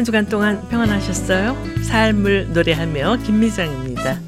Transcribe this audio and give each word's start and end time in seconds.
한 0.00 0.04
주간 0.06 0.24
동안 0.24 0.66
평안하셨어요? 0.70 1.54
삶을 1.82 2.54
노래하며 2.54 3.18
김미정입니다. 3.18 4.18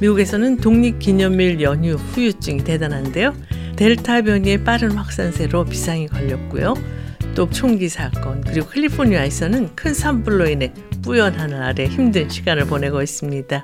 미국에서는 0.00 0.56
독립기념일 0.56 1.60
연휴 1.60 1.96
후유증이 1.96 2.64
대단한데요. 2.64 3.34
델타 3.76 4.22
변이의 4.22 4.64
빠른 4.64 4.92
확산세로 4.92 5.66
비상이 5.66 6.08
걸렸고요. 6.08 6.72
또 7.34 7.50
총기 7.50 7.90
사건 7.90 8.40
그리고 8.40 8.70
캘리포니아에서는 8.70 9.76
큰 9.76 9.92
산불로 9.92 10.48
인해 10.48 10.72
뿌연 11.02 11.38
하늘 11.38 11.62
아래 11.62 11.84
힘든 11.84 12.30
시간을 12.30 12.64
보내고 12.64 13.02
있습니다. 13.02 13.62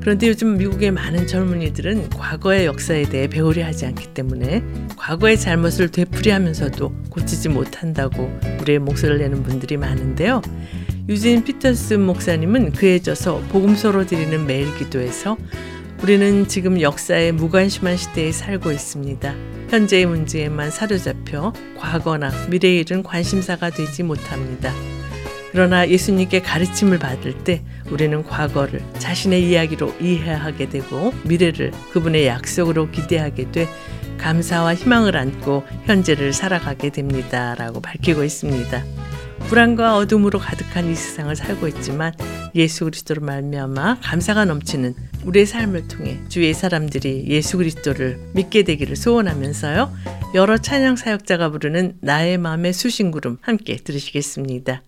그런데 0.00 0.28
요즘 0.28 0.56
미국의 0.56 0.90
많은 0.92 1.26
젊은이들은 1.26 2.10
과거의 2.10 2.66
역사에 2.66 3.02
대해 3.02 3.28
배우려 3.28 3.64
하지 3.64 3.86
않기 3.86 4.14
때문에 4.14 4.62
과거의 4.96 5.38
잘못을 5.38 5.90
되풀이하면서도 5.90 6.92
고치지 7.10 7.50
못한다고 7.50 8.30
우리의 8.60 8.78
목소리를 8.78 9.18
내는 9.18 9.42
분들이 9.42 9.76
많은데요. 9.76 10.40
유진 11.08 11.44
피터스 11.44 11.94
목사님은 11.94 12.72
그에 12.72 12.98
져서 13.00 13.42
복음서로 13.50 14.06
드리는 14.06 14.46
매일 14.46 14.74
기도에서 14.78 15.36
우리는 16.02 16.48
지금 16.48 16.80
역사의 16.80 17.32
무관심한 17.32 17.96
시대에 17.96 18.32
살고 18.32 18.72
있습니다. 18.72 19.34
현재의 19.68 20.06
문제에만 20.06 20.70
사로잡혀 20.70 21.52
과거나 21.76 22.30
미래의 22.48 22.80
일은 22.80 23.02
관심사가 23.02 23.68
되지 23.68 24.02
못합니다. 24.02 24.72
그러나 25.52 25.88
예수님께 25.88 26.40
가르침을 26.40 26.98
받을 26.98 27.36
때 27.44 27.62
우리는 27.90 28.22
과거를 28.22 28.82
자신의 28.98 29.48
이야기로 29.48 29.94
이해하게 30.00 30.68
되고 30.68 31.12
미래를 31.24 31.72
그분의 31.92 32.26
약속으로 32.26 32.90
기대하게 32.90 33.50
돼 33.50 33.68
감사와 34.18 34.74
희망을 34.74 35.16
안고 35.16 35.64
현재를 35.86 36.32
살아가게 36.32 36.90
됩니다. 36.90 37.54
라고 37.54 37.80
밝히고 37.80 38.22
있습니다. 38.22 38.84
불안과 39.48 39.96
어둠으로 39.96 40.38
가득한 40.38 40.90
이 40.90 40.94
세상을 40.94 41.34
살고 41.34 41.66
있지만 41.68 42.12
예수 42.54 42.84
그리스도로 42.84 43.24
말미암아 43.24 44.00
감사가 44.00 44.44
넘치는 44.44 44.94
우리의 45.24 45.46
삶을 45.46 45.88
통해 45.88 46.20
주위의 46.28 46.54
사람들이 46.54 47.24
예수 47.28 47.56
그리스도를 47.56 48.20
믿게 48.34 48.62
되기를 48.62 48.96
소원하면서요. 48.96 49.92
여러 50.34 50.58
찬양 50.58 50.96
사역자가 50.96 51.50
부르는 51.50 51.96
나의 52.00 52.38
마음의 52.38 52.72
수신구름 52.72 53.38
함께 53.40 53.76
들으시겠습니다. 53.76 54.82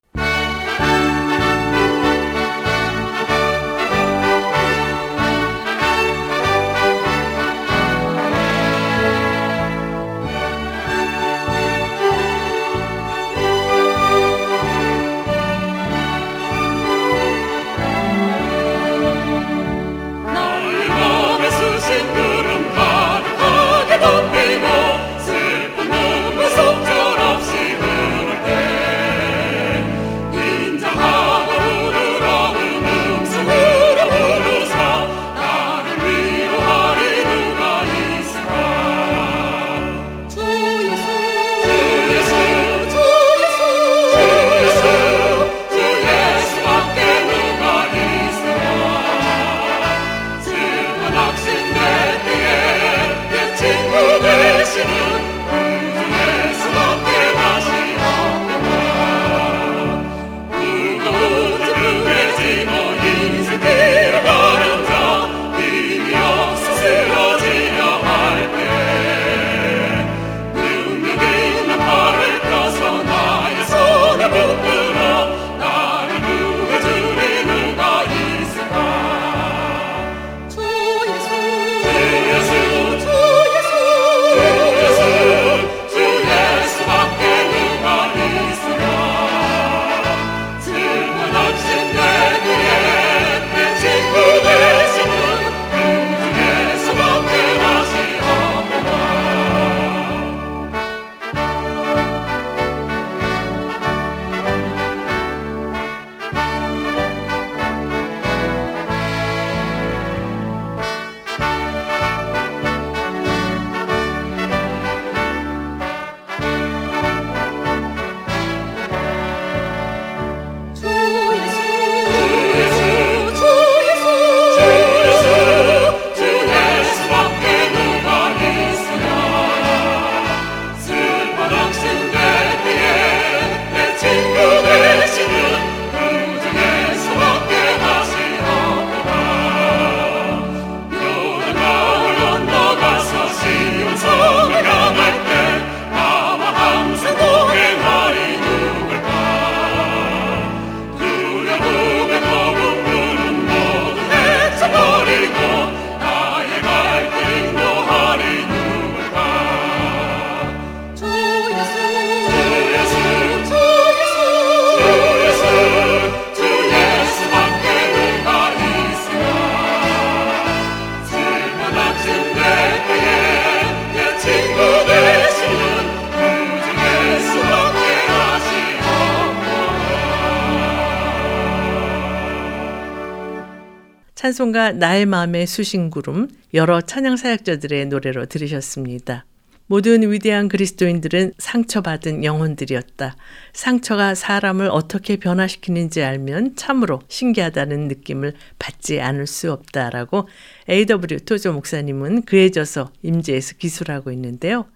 찬송가 184.32 184.72
나의 184.72 185.04
마음의 185.04 185.46
수신구름 185.46 186.28
여러 186.54 186.80
찬양 186.80 187.16
사역자들의 187.16 187.86
노래로 187.86 188.26
들으셨습니다. 188.26 189.26
모든 189.66 190.10
위대한 190.10 190.48
그리스도인들은 190.48 191.34
상처받은 191.36 192.24
영혼들이었다. 192.24 193.16
상처가 193.52 194.14
사람을 194.14 194.70
어떻게 194.70 195.16
변화시키는지 195.16 196.02
알면 196.02 196.56
참으로 196.56 197.00
신기하다는 197.08 197.88
느낌을 197.88 198.32
받지 198.58 199.00
않을 199.00 199.26
수 199.26 199.52
없다라고 199.52 200.28
A.W. 200.68 201.20
토조 201.26 201.52
목사님은 201.52 202.22
그에 202.22 202.48
져서 202.50 202.90
임재에서 203.02 203.56
기술하고 203.58 204.12
있는데요. 204.12 204.66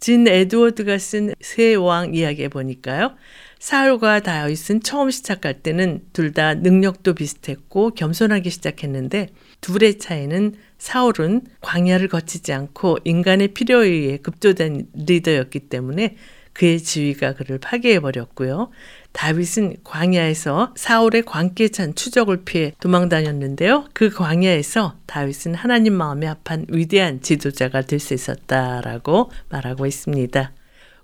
진 0.00 0.26
에드워드가 0.26 0.98
쓴 0.98 1.34
새 1.40 1.76
왕 1.76 2.14
이야기에 2.14 2.48
보니까요. 2.48 3.14
사울과 3.62 4.18
다윗은 4.18 4.80
처음 4.82 5.12
시작할 5.12 5.62
때는 5.62 6.00
둘 6.12 6.32
다 6.32 6.54
능력도 6.54 7.14
비슷했고 7.14 7.90
겸손하게 7.90 8.50
시작했는데 8.50 9.28
둘의 9.60 10.00
차이는 10.00 10.54
사울은 10.78 11.42
광야를 11.60 12.08
거치지 12.08 12.52
않고 12.52 12.98
인간의 13.04 13.48
필요에 13.54 13.86
의해 13.88 14.16
급조된 14.16 14.88
리더였기 14.94 15.60
때문에 15.68 16.16
그의 16.54 16.80
지위가 16.80 17.34
그를 17.34 17.58
파괴해 17.58 18.00
버렸고요. 18.00 18.70
다윗은 19.12 19.76
광야에서 19.84 20.74
사울의 20.74 21.22
광기에 21.22 21.68
찬 21.68 21.94
추적을 21.94 22.44
피해 22.44 22.72
도망 22.80 23.08
다녔는데요. 23.08 23.86
그 23.92 24.10
광야에서 24.10 24.96
다윗은 25.06 25.54
하나님 25.54 25.92
마음에 25.94 26.26
합한 26.26 26.66
위대한 26.68 27.20
지도자가 27.20 27.82
될 27.82 28.00
수 28.00 28.12
있었다라고 28.12 29.30
말하고 29.50 29.86
있습니다. 29.86 30.52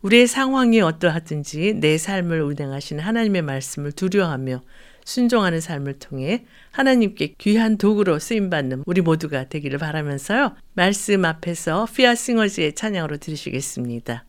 우리의 0.03 0.27
상황이 0.27 0.81
어떠하든지 0.81 1.75
내 1.81 1.99
삶을 1.99 2.43
운행하시는 2.43 3.03
하나님의 3.03 3.43
말씀을 3.43 3.93
두려워하며 3.93 4.63
순종하는 5.05 5.61
삶을 5.61 5.99
통해 5.99 6.45
하나님께 6.71 7.35
귀한 7.39 7.79
도구로 7.79 8.19
쓰임받는 8.19 8.83
우리 8.85 9.01
모두가 9.01 9.49
되기를 9.49 9.79
바라면서요. 9.79 10.55
말씀 10.75 11.25
앞에서 11.25 11.87
피아 11.95 12.15
싱어즈의 12.15 12.75
찬양으로 12.75 13.17
들으시겠습니다. 13.17 14.27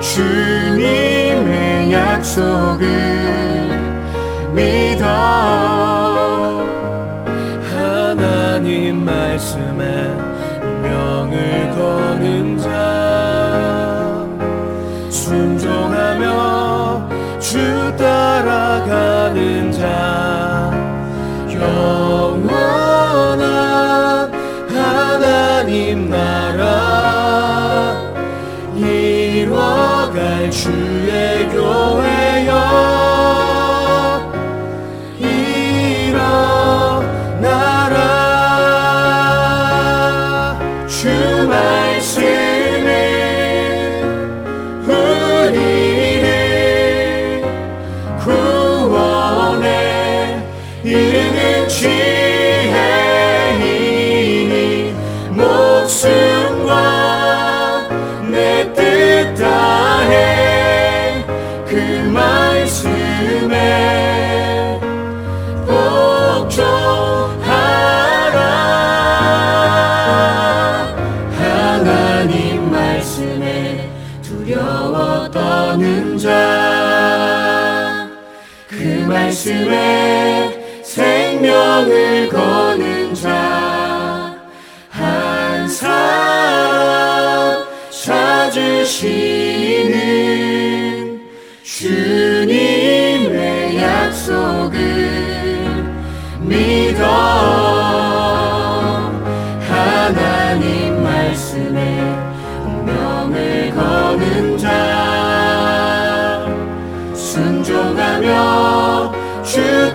주님의 0.00 1.92
약속을 1.92 2.97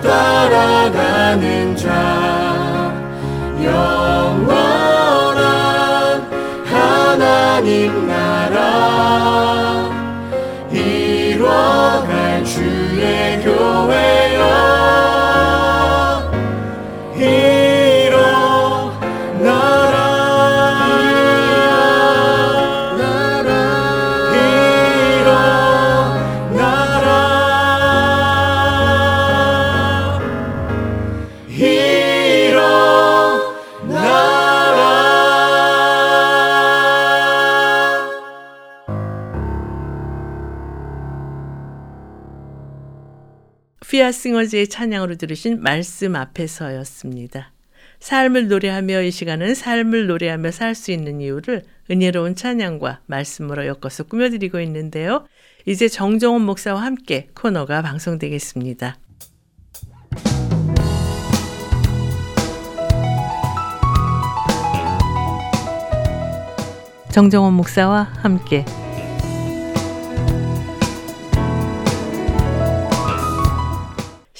따라가는 0.04 1.76
자 1.76 1.88
영원한 3.62 5.40
하나님 6.66 8.06
나라 8.06 9.63
피아싱어즈의 44.04 44.68
찬양으로 44.68 45.16
들으신 45.16 45.62
말씀 45.62 46.14
앞에서였습니다. 46.14 47.52
삶을 48.00 48.48
노래하며 48.48 49.02
이 49.02 49.10
시간은 49.10 49.54
삶을 49.54 50.08
노래하며 50.08 50.50
살 50.50 50.74
수 50.74 50.92
있는 50.92 51.20
이유를 51.22 51.62
은혜로운 51.90 52.34
찬양과 52.34 53.00
말씀으로 53.06 53.66
엮어서 53.66 54.04
꾸며드리고 54.04 54.60
있는데요. 54.60 55.26
이제 55.64 55.88
정정원 55.88 56.42
목사와 56.42 56.82
함께 56.82 57.28
코너가 57.34 57.80
방송되겠습니다. 57.80 58.98
정정원 67.10 67.54
목사와 67.54 68.02
함께 68.18 68.66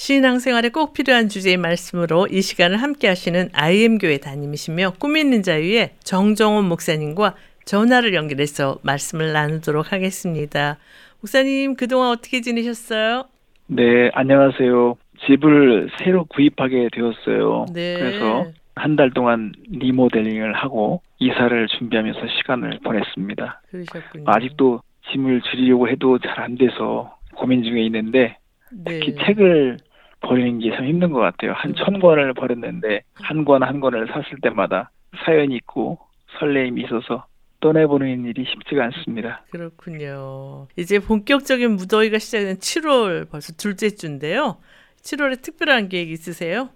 신앙생활에 0.08 0.68
꼭 0.68 0.92
필요한 0.92 1.30
주제의 1.30 1.56
말씀으로 1.56 2.26
이 2.30 2.42
시간을 2.42 2.76
함께 2.76 3.08
하시는 3.08 3.48
IM교회 3.54 4.18
담임이시며 4.18 4.96
꿈 5.00 5.16
있는 5.16 5.42
자유의 5.42 5.94
정정원 6.04 6.66
목사님과 6.68 7.34
전화를 7.64 8.12
연결해서 8.12 8.76
말씀을 8.82 9.32
나누도록 9.32 9.92
하겠습니다. 9.94 10.76
목사님 11.22 11.76
그동안 11.76 12.10
어떻게 12.10 12.42
지내셨어요? 12.42 13.24
네, 13.68 14.10
안녕하세요. 14.12 14.96
집을 15.26 15.88
새로 15.98 16.26
구입하게 16.26 16.90
되었어요. 16.92 17.64
네. 17.72 17.96
그래서 17.98 18.44
한 18.74 18.96
달 18.96 19.10
동안 19.10 19.52
리모델링을 19.70 20.52
하고 20.52 21.00
이사를 21.18 21.66
준비하면서 21.78 22.20
시간을 22.42 22.80
보냈습니다. 22.84 23.62
그러셨군요. 23.70 24.24
아직도 24.26 24.82
짐을 25.10 25.40
줄이려고 25.50 25.88
해도 25.88 26.18
잘 26.18 26.40
안 26.40 26.58
돼서 26.58 27.16
고민 27.36 27.62
중에 27.64 27.80
있는데 27.86 28.36
네. 28.70 29.00
특히 29.00 29.14
책을 29.24 29.78
버리는 30.26 30.58
게 30.58 30.70
참 30.74 30.86
힘든 30.86 31.12
것 31.12 31.20
같아요. 31.20 31.52
한 31.54 31.74
천 31.74 32.00
권을 32.00 32.34
버렸는데 32.34 33.02
한권한 33.14 33.80
권을 33.80 34.06
샀을 34.08 34.24
때마다 34.42 34.90
사연이 35.24 35.56
있고 35.56 35.98
설레임이 36.38 36.82
있어서 36.84 37.26
떠내보는 37.60 38.24
일이 38.26 38.44
쉽지가 38.44 38.84
않습니다. 38.84 39.42
그렇군요. 39.50 40.66
이제 40.76 40.98
본격적인 40.98 41.76
무더위가 41.76 42.18
시작된 42.18 42.56
7월 42.56 43.30
벌써 43.30 43.52
둘째 43.54 43.90
주인데요. 43.90 44.58
7월에 45.02 45.42
특별한 45.42 45.88
계획 45.88 46.10
있으세요? 46.10 46.68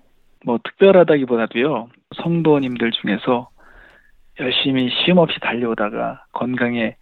뭐 0.45 0.59
특별하다기보다도요 0.65 1.89
성도님들 2.23 2.91
중에서 2.93 3.49
열심히 4.41 4.89
쉼 5.05 5.19
없이 5.19 5.39
달려오다가 5.41 6.25
건강에 6.33 6.97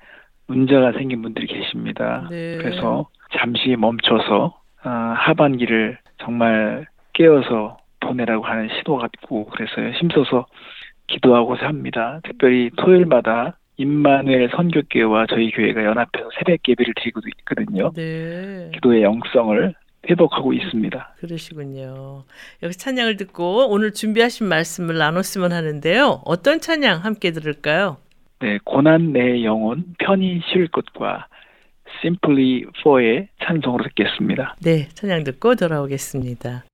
문제가 0.47 0.93
생긴 0.93 1.23
분들이 1.23 1.47
계십니다. 1.47 2.27
네. 2.31 2.57
그래서 2.57 3.09
잠시 3.39 3.77
멈춰서 3.77 4.59
아, 4.83 4.91
하반기를 5.19 5.99
정말 6.19 6.87
깨어서 7.13 7.79
보내라고 8.01 8.45
하는 8.45 8.69
시도가 8.79 9.09
있고 9.23 9.47
그래서 9.47 9.97
힘써서 9.99 10.47
기도하고자 11.07 11.67
합니다. 11.67 12.21
특별히 12.25 12.71
토요일마다 12.77 13.59
임마누엘 13.79 14.51
선교교회와 14.57 15.27
저희 15.29 15.51
교회가 15.51 15.85
연합해서 15.85 16.31
새벽 16.39 16.61
예배를 16.67 16.95
드리고 16.97 17.21
있거든요. 17.41 17.93
네. 17.95 18.71
기도의 18.75 19.03
영성을 19.03 19.75
회복하고 20.09 20.53
있습니다. 20.53 21.15
그러시군요. 21.19 22.25
여기서 22.63 22.79
찬양을 22.79 23.17
듣고 23.17 23.69
오늘 23.69 23.93
준비하신 23.93 24.47
말씀을 24.47 24.97
나눴으면 24.99 25.53
하는데요. 25.53 26.23
어떤 26.25 26.61
찬양 26.61 27.05
함께 27.05 27.33
들을까요? 27.33 27.99
네, 28.41 28.59
고난 28.65 29.13
내 29.13 29.45
영혼 29.45 29.85
편히 29.99 30.41
쉴 30.53 30.69
것과 30.69 31.27
Simply 32.01 32.65
For의 32.81 33.29
찬송으로 33.45 33.85
듣겠습니다. 33.85 34.57
네, 34.61 34.89
찬양 34.95 35.25
듣고 35.25 35.55
돌아오겠습니다. 35.55 36.65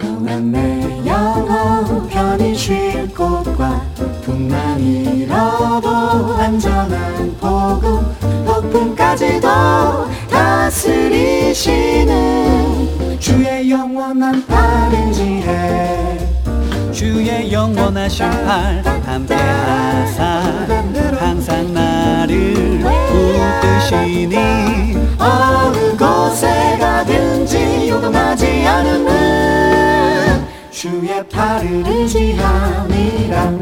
고난 0.00 0.50
내 0.50 1.06
영혼 1.06 2.08
편히 2.08 2.54
쉴 2.54 3.06
곳과 3.14 3.80
풍만 4.22 4.80
잃어도 4.80 5.88
안전한 6.38 7.36
복음 7.38 8.00
폭풍까지도 8.46 9.48
다스리시는 10.30 12.14
주의 13.24 13.70
영원한 13.70 14.44
팔인지에 14.46 16.18
주의 16.92 17.50
영원하신 17.50 18.28
팔 18.28 18.82
함께 19.06 19.34
하사 19.34 20.42
항상 21.18 21.72
나를 21.72 22.82
붙드시니 23.08 24.36
어느 25.18 25.96
곳에 25.96 26.76
가든지 26.78 27.88
요동하지 27.88 28.66
않음은 28.66 30.44
주의 30.70 31.26
팔을 31.26 31.82
의지함이라 31.86 33.54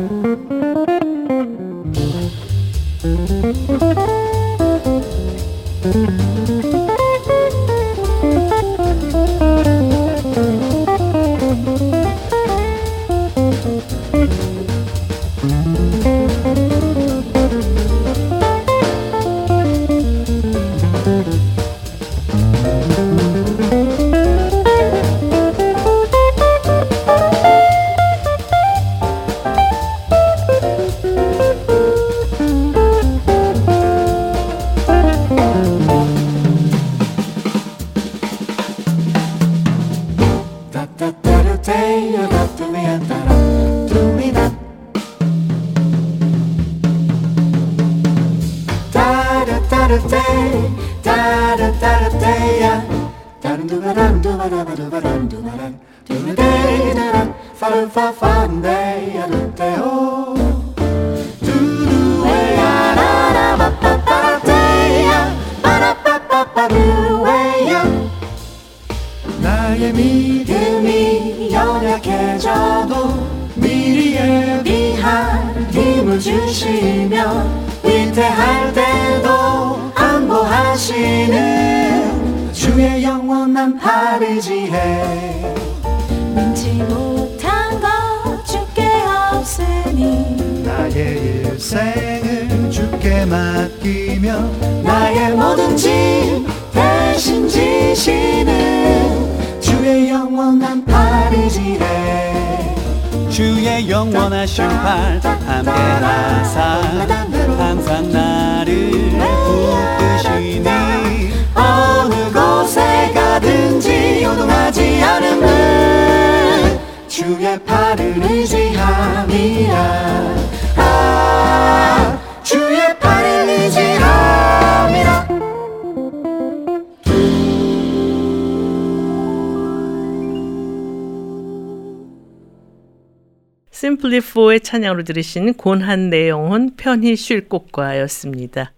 심플리4의 133.83 134.63
찬양으로 134.63 135.03
들으신 135.03 135.55
곤한 135.55 136.11
내 136.11 136.29
영혼 136.29 136.77
편히 136.77 137.17
쉴 137.17 137.49
곳과였습니다. 137.49 138.73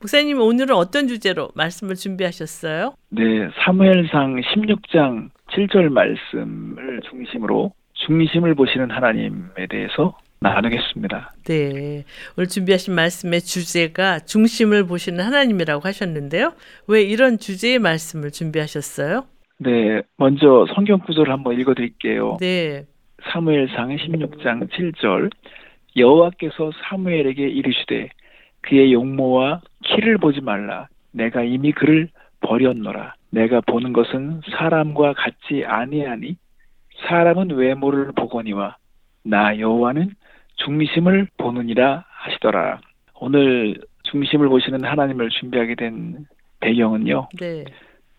목사님 0.00 0.40
오늘은 0.40 0.74
어떤 0.74 1.06
주제로 1.06 1.50
말씀을 1.54 1.96
준비하셨어요? 1.96 2.94
네, 3.10 3.22
사무엘상 3.62 4.40
16장 4.40 5.28
7절 5.50 5.90
말씀을 5.90 7.00
중심으로 7.10 7.72
중심을 7.92 8.54
보시는 8.54 8.90
하나님에 8.90 9.66
대해서 9.68 10.16
나누겠습니다. 10.40 11.34
네. 11.44 12.04
오늘 12.36 12.48
준비하신 12.48 12.94
말씀의 12.94 13.40
주제가 13.40 14.20
중심을 14.20 14.86
보시는 14.86 15.22
하나님이라고 15.24 15.82
하셨는데요. 15.86 16.54
왜 16.86 17.02
이런 17.02 17.38
주제의 17.38 17.80
말씀을 17.80 18.30
준비하셨어요? 18.30 19.26
네, 19.58 20.02
먼저 20.16 20.64
성경 20.74 21.00
구절을 21.00 21.32
한번 21.32 21.60
읽어 21.60 21.74
드릴게요. 21.74 22.38
네. 22.40 22.86
사무엘상 23.24 23.96
16장 23.96 24.68
7절 24.70 25.30
여호와께서 25.96 26.70
사무엘에게 26.82 27.48
이르시되 27.48 28.10
그의 28.62 28.92
용모와 28.92 29.60
키를 29.84 30.18
보지 30.18 30.40
말라. 30.40 30.88
내가 31.12 31.42
이미 31.42 31.72
그를 31.72 32.08
버렸노라. 32.40 33.14
내가 33.30 33.60
보는 33.60 33.92
것은 33.92 34.40
사람과 34.52 35.14
같지 35.14 35.64
아니하니 35.64 36.36
사람은 37.06 37.50
외모를 37.50 38.12
보거니와 38.12 38.76
나 39.24 39.58
여호와는 39.58 40.10
중심을 40.56 41.28
보느니라 41.36 42.04
하시더라. 42.08 42.80
오늘 43.20 43.80
중심을 44.04 44.48
보시는 44.48 44.84
하나님을 44.84 45.28
준비하게 45.30 45.74
된 45.74 46.26
배경은요. 46.60 47.28
네. 47.38 47.64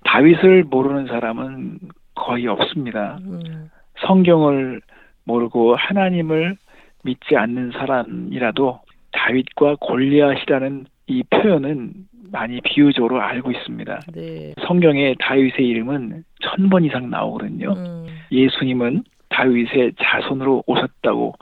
다윗을 0.05 0.65
모르는 0.65 1.07
사람은 1.07 1.79
거의 2.15 2.47
없습니다. 2.47 3.17
음, 3.21 3.69
성경을 4.05 4.81
모르고 5.25 5.75
하나님을 5.75 6.57
믿지 7.03 7.35
않는 7.35 7.71
사람이라도 7.71 8.79
다윗과 9.12 9.77
골리앗이라는 9.79 10.85
이 11.07 11.23
표현은 11.23 11.93
많이 12.31 12.62
비유적으로 12.62 13.21
알고 13.21 13.51
있습니다. 13.51 13.99
네. 14.13 14.53
성경에 14.67 15.15
다윗의 15.19 15.67
이름은 15.67 16.23
천 16.41 16.69
번 16.69 16.85
이상 16.85 17.09
나오거든요. 17.09 17.73
음, 17.73 18.05
예수님은 18.31 19.03
다윗의 19.29 19.93
자손으로 19.99 20.63
오셨다고 20.67 21.33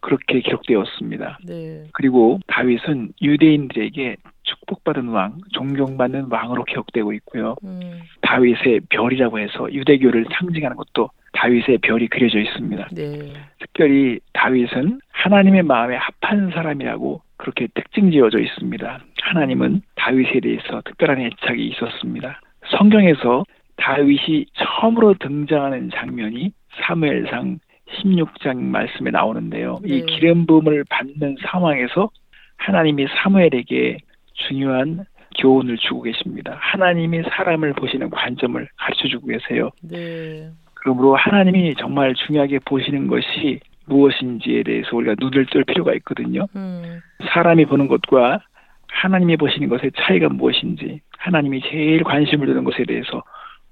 그렇게 0.00 0.40
기록되었습니다. 0.40 1.38
네. 1.46 1.84
그리고 1.92 2.40
다윗은 2.46 3.12
유대인들에게 3.20 4.16
축복받은 4.44 5.08
왕, 5.08 5.36
존경받는 5.52 6.28
왕으로 6.30 6.64
기억되고 6.64 7.12
있고요. 7.14 7.56
음, 7.64 8.00
다윗의 8.22 8.80
별이라고 8.88 9.38
해서 9.38 9.70
유대교를 9.70 10.26
상징하는 10.32 10.76
것도 10.76 11.10
다윗의 11.32 11.78
별이 11.78 12.08
그려져 12.08 12.38
있습니다. 12.38 12.88
네. 12.92 13.32
특별히 13.58 14.18
다윗은 14.32 15.00
하나님의 15.10 15.62
마음에 15.62 15.96
합한 15.96 16.50
사람이라고 16.50 17.22
그렇게 17.36 17.68
특징 17.74 18.10
지어져 18.10 18.38
있습니다. 18.38 19.00
하나님은 19.22 19.82
다윗에 19.96 20.40
대해서 20.40 20.82
특별한 20.84 21.20
애착이 21.20 21.66
있었습니다. 21.68 22.40
성경에서 22.70 23.44
다윗이 23.76 24.46
처음으로 24.54 25.14
등장하는 25.14 25.90
장면이 25.94 26.52
사무엘상 26.82 27.58
16장 28.02 28.56
말씀에 28.56 29.10
나오는데요. 29.10 29.80
이 29.84 30.00
네. 30.00 30.06
기름 30.06 30.46
부음을 30.46 30.84
받는 30.88 31.36
상황에서 31.40 32.10
하나님이 32.56 33.06
사무엘에게 33.22 33.98
중요한 34.34 35.04
교훈을 35.38 35.78
주고 35.78 36.02
계십니다. 36.02 36.56
하나님이 36.60 37.22
사람을 37.22 37.72
보시는 37.74 38.10
관점을 38.10 38.68
가르쳐 38.76 39.08
주고 39.08 39.28
계세요. 39.28 39.70
네. 39.82 40.50
그러므로 40.82 41.16
하나님이 41.16 41.74
정말 41.78 42.14
중요하게 42.14 42.60
보시는 42.64 43.06
것이 43.06 43.60
무엇인지에 43.86 44.62
대해서 44.62 44.96
우리가 44.96 45.14
눈을 45.18 45.46
뜰 45.46 45.64
필요가 45.64 45.92
있거든요. 45.94 46.46
음, 46.56 47.00
사람이 47.32 47.66
보는 47.66 47.88
것과 47.88 48.40
하나님이 48.88 49.36
보시는 49.36 49.68
것의 49.68 49.92
차이가 49.96 50.28
무엇인지 50.28 51.00
하나님이 51.18 51.60
제일 51.70 52.02
관심을 52.02 52.46
두는 52.46 52.64
것에 52.64 52.84
대해서 52.84 53.22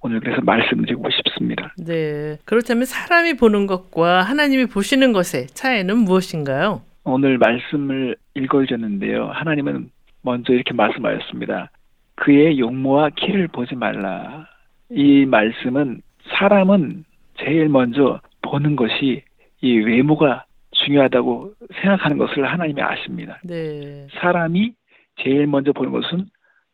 오늘 0.00 0.20
그래서 0.20 0.40
말씀드리고 0.42 1.08
싶습니다. 1.10 1.74
네. 1.76 2.36
그렇다면 2.44 2.84
사람이 2.84 3.34
보는 3.34 3.66
것과 3.66 4.22
하나님이 4.22 4.66
보시는 4.66 5.12
것의 5.12 5.48
차이는 5.48 5.98
무엇인가요? 5.98 6.82
오늘 7.04 7.38
말씀을 7.38 8.16
읽어주셨는데요. 8.34 9.30
하나님은 9.32 9.90
먼저 10.22 10.52
이렇게 10.52 10.72
말씀하셨습니다. 10.74 11.70
그의 12.16 12.58
용모와 12.58 13.10
키를 13.16 13.48
보지 13.48 13.74
말라. 13.76 14.46
이 14.90 15.24
말씀은 15.24 16.00
사람은 16.36 17.04
제일 17.38 17.68
먼저 17.68 18.20
보는 18.42 18.76
것이 18.76 19.22
이 19.60 19.78
외모가 19.78 20.44
중요하다고 20.72 21.54
생각하는 21.80 22.18
것을 22.18 22.50
하나님이 22.50 22.80
아십니다. 22.82 23.40
네. 23.44 24.06
사람이 24.20 24.72
제일 25.16 25.46
먼저 25.46 25.72
보는 25.72 25.92
것은 25.92 26.26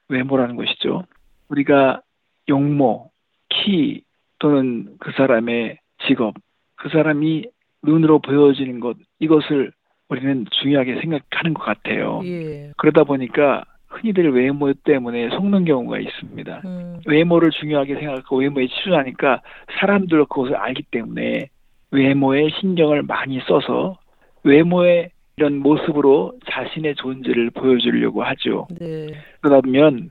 외모라는 0.09 0.57
것이죠. 0.57 1.05
우리가 1.49 2.03
용모, 2.49 3.11
키 3.49 4.03
또는 4.39 4.97
그 4.99 5.13
사람의 5.13 5.79
직업, 6.07 6.35
그 6.77 6.89
사람이 6.91 7.47
눈으로 7.83 8.19
보여지는 8.19 8.81
것 8.81 8.97
이것을 9.19 9.73
우리는 10.09 10.45
중요하게 10.61 11.01
생각하는 11.01 11.55
것 11.55 11.63
같아요. 11.63 12.21
예. 12.25 12.73
그러다 12.77 13.05
보니까 13.05 13.65
흔히들 13.95 14.33
외모 14.35 14.73
때문에 14.73 15.31
속는 15.31 15.65
경우가 15.65 15.99
있습니다. 15.99 16.63
음, 16.65 17.01
외모를 17.07 17.51
중요하게 17.51 17.95
생각하고 17.97 18.39
외모에 18.39 18.67
치중하니까 18.67 19.41
사람들도 19.79 20.27
그것을 20.27 20.57
알기 20.57 20.85
때문에 20.91 21.49
외모에 21.91 22.49
신경을 22.61 23.03
많이 23.03 23.41
써서 23.47 23.99
외모의 24.43 25.11
이런 25.37 25.59
모습으로 25.59 26.33
자신의 26.51 26.97
존재를 26.97 27.51
보여주려고 27.51 28.23
하죠. 28.23 28.69
네. 28.79 29.07
그러다 29.41 29.61
보면 29.63 30.11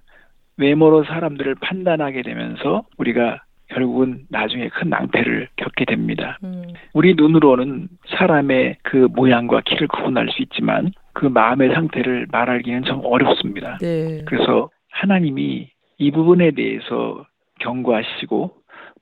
외모로 0.57 1.03
사람들을 1.05 1.55
판단하게 1.55 2.21
되면서 2.23 2.83
우리가 2.97 3.41
결국은 3.73 4.25
나중에 4.29 4.69
큰 4.69 4.89
낭패를 4.89 5.49
겪게 5.57 5.85
됩니다. 5.85 6.37
음, 6.43 6.63
우리 6.93 7.15
눈으로는 7.15 7.89
사람의 8.17 8.77
그 8.83 9.07
모양과 9.11 9.61
키를 9.65 9.87
구분할 9.87 10.29
수 10.29 10.41
있지만 10.43 10.91
그 11.13 11.25
마음의 11.25 11.73
상태를 11.73 12.27
말하기는 12.31 12.83
좀 12.83 13.01
어렵습니다. 13.03 13.77
네. 13.79 14.23
그래서 14.25 14.69
하나님이 14.91 15.69
이 15.97 16.11
부분에 16.11 16.51
대해서 16.51 17.25
경고하시고 17.59 18.51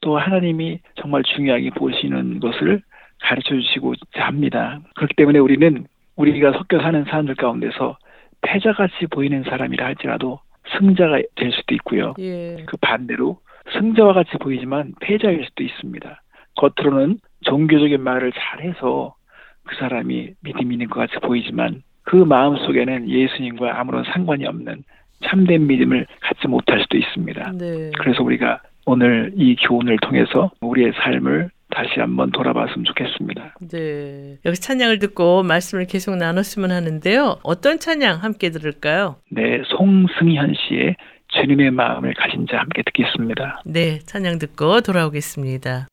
또 0.02 0.18
하나님이 0.18 0.80
정말 0.96 1.24
중요하게 1.24 1.72
보시는 1.72 2.40
것을 2.40 2.82
가르쳐 3.22 3.50
주시고자 3.56 4.26
합니다. 4.26 4.80
그렇기 4.96 5.14
때문에 5.16 5.40
우리는 5.40 5.86
우리가 6.16 6.54
섞여 6.54 6.80
사는 6.80 7.04
사람들 7.06 7.36
가운데서 7.36 7.98
패자같이 8.42 9.08
보이는 9.12 9.44
사람이라 9.44 9.86
할지라도 9.86 10.40
승자가 10.78 11.22
될 11.36 11.52
수도 11.52 11.76
있고요. 11.76 12.14
예. 12.20 12.64
그 12.68 12.78
반대로 12.78 13.40
승자와 13.74 14.13
같이 14.13 14.32
보이지만 14.39 14.93
패자일 15.00 15.45
수도 15.45 15.63
있습니다. 15.63 16.21
겉으로는 16.56 17.19
종교적인 17.45 18.02
말을 18.02 18.32
잘해서 18.34 19.15
그 19.63 19.76
사람이 19.76 20.34
믿음이 20.41 20.76
있는 20.76 20.88
것 20.88 21.00
같이 21.00 21.13
보이지만 21.26 21.84
그 22.04 22.15
마음 22.15 22.58
속에는 22.58 23.10
예수님과 23.10 23.80
아무런 23.80 24.04
상관이 24.06 24.45
없는 24.45 24.84
참된 25.24 25.67
믿음을 25.67 26.08
갖지 26.21 26.47
못할 26.47 26.82
수도 26.82 26.97
있습니다. 26.97 27.52
네. 27.58 27.91
그래서 28.00 28.24
우리가 28.24 28.62
오늘 28.86 29.32
이 29.36 29.56
교훈을 29.56 29.97
통해서 30.02 30.52
우리의 30.62 30.93
삶을 30.95 31.52
다시 31.69 32.00
한번 32.00 32.32
돌아봤으면 32.32 32.84
좋겠습니다. 32.84 33.56
네. 33.71 34.38
여기 34.45 34.58
찬양을 34.58 35.00
듣고 35.00 35.43
말씀을 35.43 35.86
계속 35.86 36.17
나눴으면 36.17 36.71
하는데요. 36.71 37.38
어떤 37.43 37.80
찬양 37.80 38.17
함께 38.24 38.50
들을까요? 38.50 39.15
네, 39.30 39.62
송승현 39.67 40.54
씨의 40.56 40.95
주님의 41.32 41.72
마음을 41.72 42.13
가진 42.13 42.46
자 42.50 42.58
함께 42.60 42.84
듣겠습니다. 42.84 43.62
네, 43.65 44.00
찬양 44.00 44.39
듣고 44.39 44.82
돌아오겠습니다. 44.82 45.88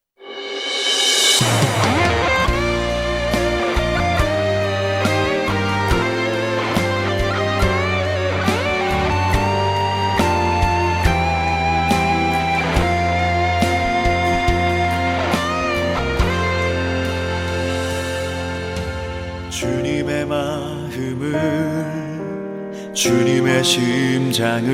주님의 22.99 23.63
심장을 23.63 24.73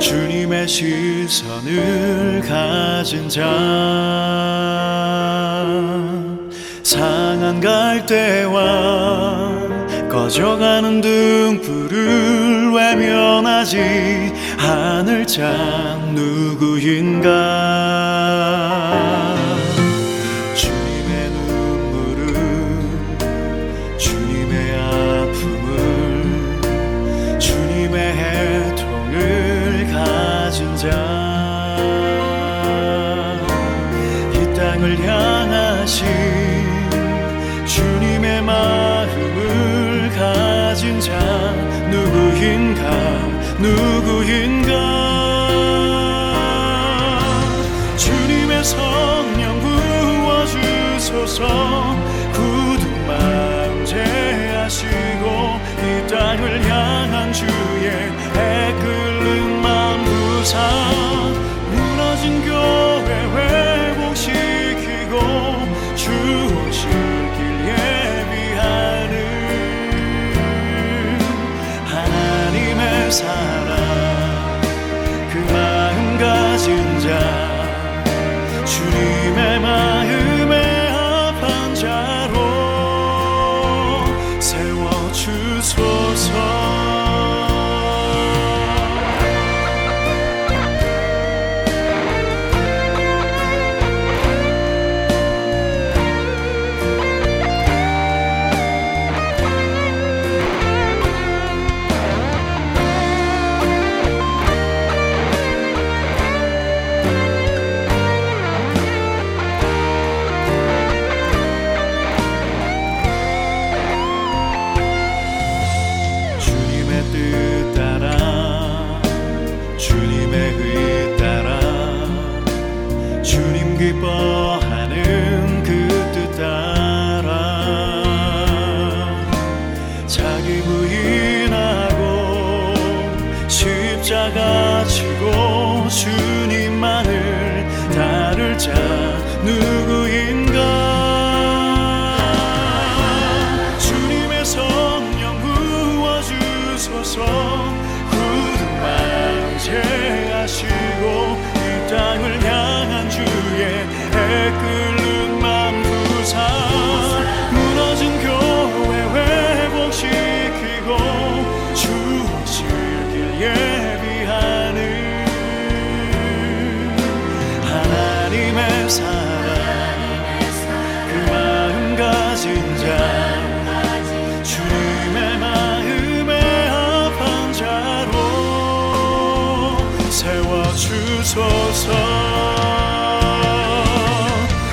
주님의 0.00 0.66
시선을 0.66 2.40
가진 2.40 3.28
자. 3.28 3.42
상한 6.82 7.60
갈대와 7.60 8.56
꺼져가는 10.08 11.02
등불을 11.02 12.72
외면하지 12.72 14.32
않을 14.58 15.26
자 15.26 15.52
누구인가 16.14 17.75
제 54.76 55.05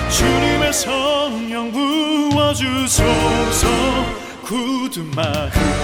주님의 0.09 0.73
성령 0.73 1.71
부어주소서 1.71 3.67
굳은 4.43 5.11
마음 5.11 5.82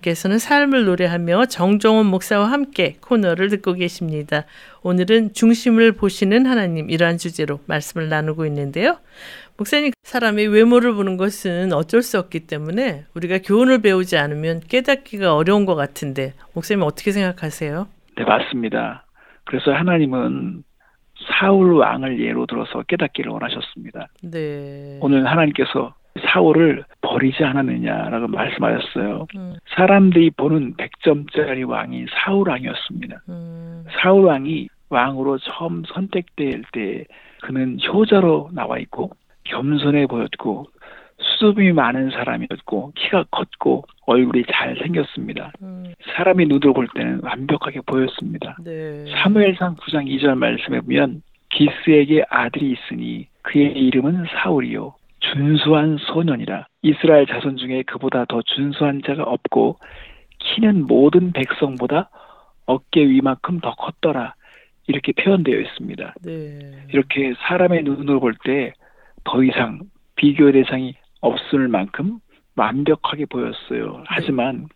여러분께서는 0.00 0.38
삶을 0.38 0.84
노래하며 0.84 1.46
정종원 1.46 2.06
목사와 2.06 2.50
함께 2.50 2.96
코너를 3.00 3.48
듣고 3.48 3.74
계십니다. 3.74 4.44
오늘은 4.82 5.32
중심을 5.32 5.92
보시는 5.92 6.46
하나님 6.46 6.90
이러한 6.90 7.18
주제로 7.18 7.60
말씀을 7.66 8.08
나누고 8.08 8.46
있는데요. 8.46 8.98
목사님, 9.56 9.92
사람이 10.02 10.46
외모를 10.46 10.94
보는 10.94 11.16
것은 11.16 11.72
어쩔 11.72 12.02
수 12.02 12.18
없기 12.18 12.46
때문에 12.46 13.04
우리가 13.14 13.38
교훈을 13.38 13.82
배우지 13.82 14.16
않으면 14.16 14.60
깨닫기가 14.60 15.34
어려운 15.34 15.66
것 15.66 15.74
같은데 15.74 16.34
목사님 16.54 16.82
어떻게 16.82 17.12
생각하세요? 17.12 17.86
네, 18.16 18.24
맞습니다. 18.24 19.06
그래서 19.44 19.72
하나님은 19.72 20.64
사울 21.38 21.74
왕을 21.74 22.20
예로 22.24 22.46
들어서 22.46 22.82
깨닫기를 22.88 23.30
원하셨습니다. 23.30 24.08
네. 24.22 24.98
오늘 25.02 25.26
하나님께서 25.26 25.94
사울을 26.26 26.84
버리지 27.00 27.44
않았느냐라고 27.44 28.28
말씀하셨어요. 28.28 29.26
음, 29.36 29.54
사람들이 29.76 30.30
보는 30.30 30.74
100점짜리 30.74 31.68
왕이 31.68 32.06
사울 32.10 32.48
왕이었습니다. 32.48 33.22
음, 33.28 33.84
사울 34.00 34.24
왕이 34.24 34.68
왕으로 34.88 35.38
처음 35.38 35.84
선택될 35.84 36.64
때 36.72 37.04
그는 37.42 37.78
효자로 37.86 38.50
나와 38.52 38.78
있고 38.78 39.10
겸손해 39.44 40.06
보였고 40.06 40.66
수줍음이 41.18 41.72
많은 41.72 42.10
사람이었고 42.10 42.92
키가 42.96 43.24
컸고 43.30 43.84
얼굴이 44.06 44.44
잘 44.50 44.76
생겼습니다. 44.82 45.52
음, 45.62 45.92
사람이 46.16 46.46
눈으로 46.46 46.72
볼 46.72 46.88
때는 46.94 47.20
완벽하게 47.22 47.80
보였습니다. 47.86 48.56
네. 48.64 49.04
사무엘상 49.14 49.76
9장 49.76 50.06
2절 50.06 50.36
말씀에 50.36 50.80
보면 50.80 51.22
기스에게 51.50 52.24
아들이 52.30 52.72
있으니 52.72 53.28
그의 53.42 53.72
이름은 53.72 54.24
사울이요 54.32 54.94
준수한 55.20 55.98
소년이라 55.98 56.66
이스라엘 56.82 57.26
자손 57.26 57.56
중에 57.56 57.82
그보다 57.86 58.24
더 58.26 58.42
준수한 58.42 59.02
자가 59.06 59.22
없고 59.22 59.78
키는 60.38 60.86
모든 60.86 61.32
백성보다 61.32 62.10
어깨 62.66 63.06
위만큼 63.06 63.60
더 63.60 63.74
컸더라 63.74 64.34
이렇게 64.86 65.12
표현되어 65.12 65.58
있습니다. 65.60 66.14
네. 66.24 66.58
이렇게 66.92 67.34
사람의 67.46 67.82
눈으로 67.84 68.20
볼 68.20 68.34
때 68.44 68.72
더 69.24 69.44
이상 69.44 69.80
비교 70.16 70.50
대상이 70.50 70.94
없을 71.20 71.68
만큼 71.68 72.18
완벽하게 72.56 73.26
보였어요. 73.26 74.02
하지만 74.06 74.66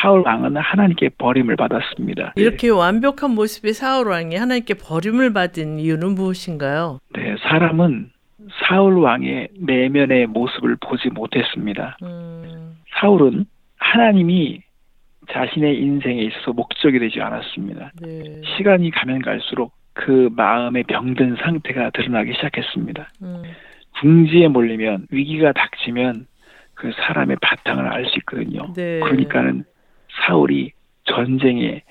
사울 0.00 0.20
왕은 0.26 0.56
하나님께 0.58 1.08
버림을 1.18 1.56
받았습니다. 1.56 2.34
이렇게 2.36 2.68
완벽한 2.68 3.30
모습의 3.34 3.72
사울 3.72 4.08
왕이 4.08 4.36
하나님께 4.36 4.74
버림을 4.74 5.32
받은 5.32 5.78
이유는 5.78 6.14
무엇인가요? 6.14 6.98
네, 7.14 7.34
사람은 7.48 8.10
사울 8.62 8.98
왕의 8.98 9.48
내면의 9.60 10.26
모습을 10.26 10.76
보지 10.80 11.08
못했습니다. 11.10 11.96
음, 12.02 12.76
사울은 13.00 13.46
하나님이 13.78 14.60
자신의 15.30 15.80
인생에 15.80 16.20
있어서 16.22 16.52
목적이 16.52 16.98
되지 16.98 17.20
않았습니다. 17.20 17.92
네. 18.02 18.40
시간이 18.56 18.90
가면 18.90 19.22
갈수록 19.22 19.72
그 19.94 20.28
마음의 20.36 20.84
병든 20.84 21.36
상태가 21.36 21.90
드러나기 21.90 22.34
시작했습니다. 22.34 23.10
음, 23.22 23.42
궁지에 24.00 24.48
몰리면 24.48 25.06
위기가 25.10 25.52
닥치면 25.52 26.26
그 26.74 26.92
사람의 26.92 27.36
바탕을 27.40 27.86
알 27.86 28.06
수 28.06 28.18
있거든요. 28.18 28.72
네. 28.74 29.00
그러니까는 29.00 29.64
사울이 30.26 30.72
전쟁에 31.04 31.82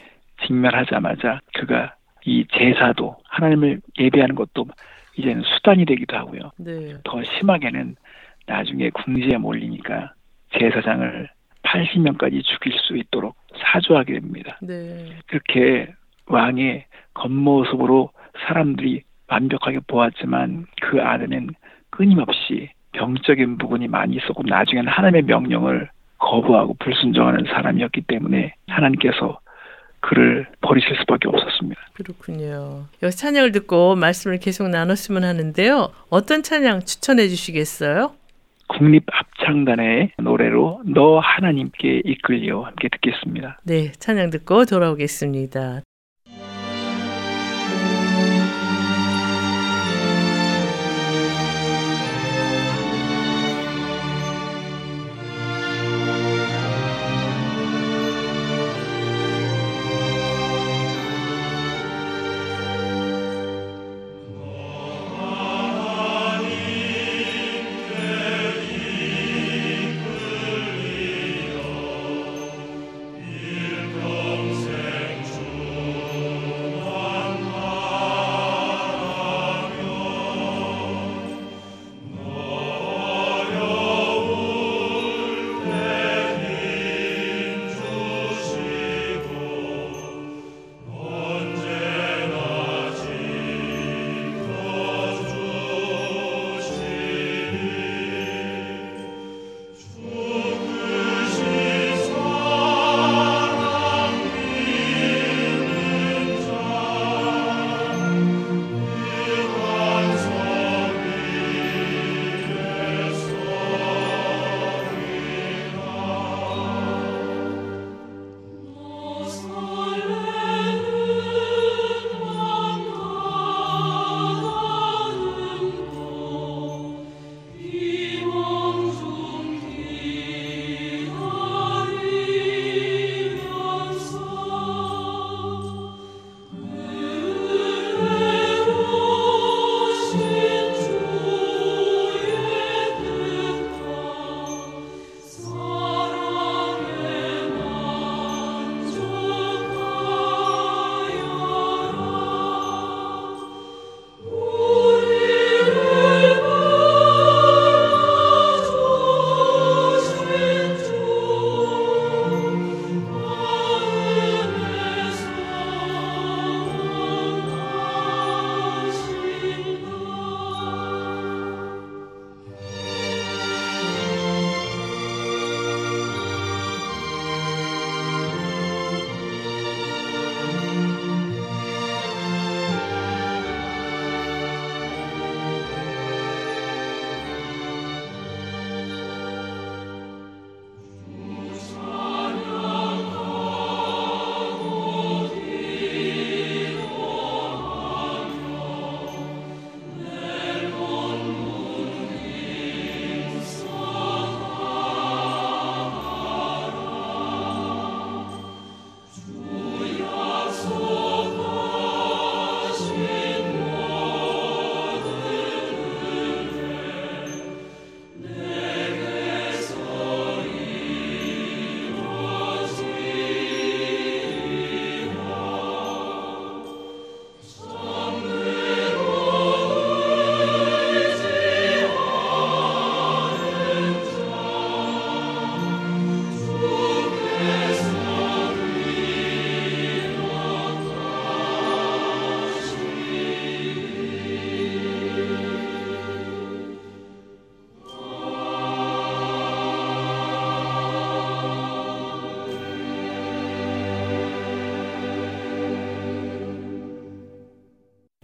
직면하자마자 0.45 1.39
그가 1.55 1.95
이 2.25 2.45
제사도 2.51 3.15
하나님을 3.29 3.81
예배하는 3.97 4.35
것도 4.35 4.65
이제는 5.15 5.43
수단이 5.43 5.85
되기도 5.85 6.17
하고요. 6.17 6.51
네. 6.57 6.95
더 7.03 7.23
심하게는 7.23 7.95
나중에 8.45 8.89
궁지에 8.89 9.37
몰리니까 9.37 10.13
제사장을 10.57 11.29
80명까지 11.63 12.43
죽일 12.43 12.73
수 12.79 12.97
있도록 12.97 13.35
사주하게 13.57 14.13
됩니다. 14.13 14.57
네. 14.61 15.17
그렇게 15.27 15.93
왕의 16.25 16.85
겉모습으로 17.13 18.11
사람들이 18.47 19.03
완벽하게 19.27 19.79
보았지만 19.87 20.65
그 20.81 21.01
안에는 21.01 21.49
끊임없이 21.89 22.69
병적인 22.93 23.57
부분이 23.57 23.87
많이 23.87 24.15
있었고 24.15 24.43
나중에는 24.45 24.91
하나님의 24.91 25.23
명령을 25.23 25.89
거부하고 26.19 26.75
불순종하는 26.79 27.45
사람이었기 27.45 28.01
때문에 28.01 28.53
하나님께서 28.67 29.39
그를 30.03 30.45
버리실 30.61 30.95
수밖에 30.99 31.29
없었습니다. 31.29 31.79
그렇군요. 31.93 32.85
여기 33.01 33.15
찬양을 33.15 33.51
듣고 33.53 33.95
말씀을 33.95 34.37
계속 34.37 34.67
나눴으면 34.67 35.23
하는데요. 35.23 35.89
어떤 36.09 36.43
찬양 36.43 36.81
추천해 36.81 37.27
주시겠어요? 37.29 38.13
국립합창단의 38.67 40.11
노래로 40.17 40.81
너 40.85 41.19
하나님께 41.19 42.01
이끌려 42.05 42.63
함께 42.63 42.89
듣겠습니다. 42.89 43.59
네, 43.63 43.91
찬양 43.93 44.29
듣고 44.29 44.65
돌아오겠습니다. 44.65 45.81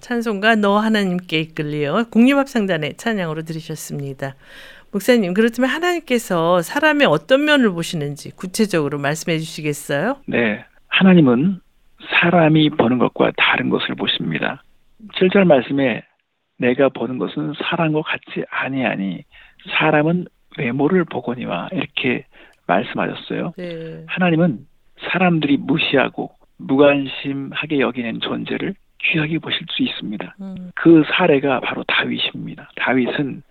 찬송가 0.09 0.55
너 0.55 0.79
하나님께 0.79 1.39
이끌려 1.39 2.03
국립합창단의 2.09 2.97
찬양으로 2.97 3.43
들으셨습니다. 3.43 4.33
목사님, 4.91 5.35
그렇다면 5.35 5.69
하나님께서 5.69 6.63
사람의 6.63 7.05
어떤 7.05 7.45
면을 7.45 7.69
보시는지 7.69 8.31
구체적으로 8.35 8.97
말씀해 8.97 9.37
주시겠어요? 9.37 10.17
네. 10.25 10.65
하나님은 10.87 11.59
사람이 12.09 12.71
보는 12.71 12.97
것과 12.97 13.33
다른 13.37 13.69
것을 13.69 13.93
보십니다. 13.93 14.63
7절 15.13 15.43
말씀에 15.43 16.01
내가 16.57 16.89
보는 16.89 17.19
것은 17.19 17.53
사람과 17.69 18.01
같지 18.01 18.43
아니하니 18.49 19.23
사람은 19.77 20.25
외모를 20.57 21.05
보거니와 21.05 21.69
이렇게 21.71 22.25
말씀하셨어요. 22.65 23.53
네. 23.57 24.05
하나님은 24.07 24.65
사람들이 25.11 25.57
무시하고 25.57 26.31
무관심하게 26.57 27.79
여기는 27.79 28.21
존재를 28.21 28.73
귀하게 29.01 29.39
보실 29.39 29.65
수 29.69 29.83
있습니다. 29.83 30.35
음, 30.41 30.71
그 30.75 31.03
사례가 31.13 31.61
바로 31.61 31.83
다윗입니다. 31.87 32.69
다윗은 32.75 33.43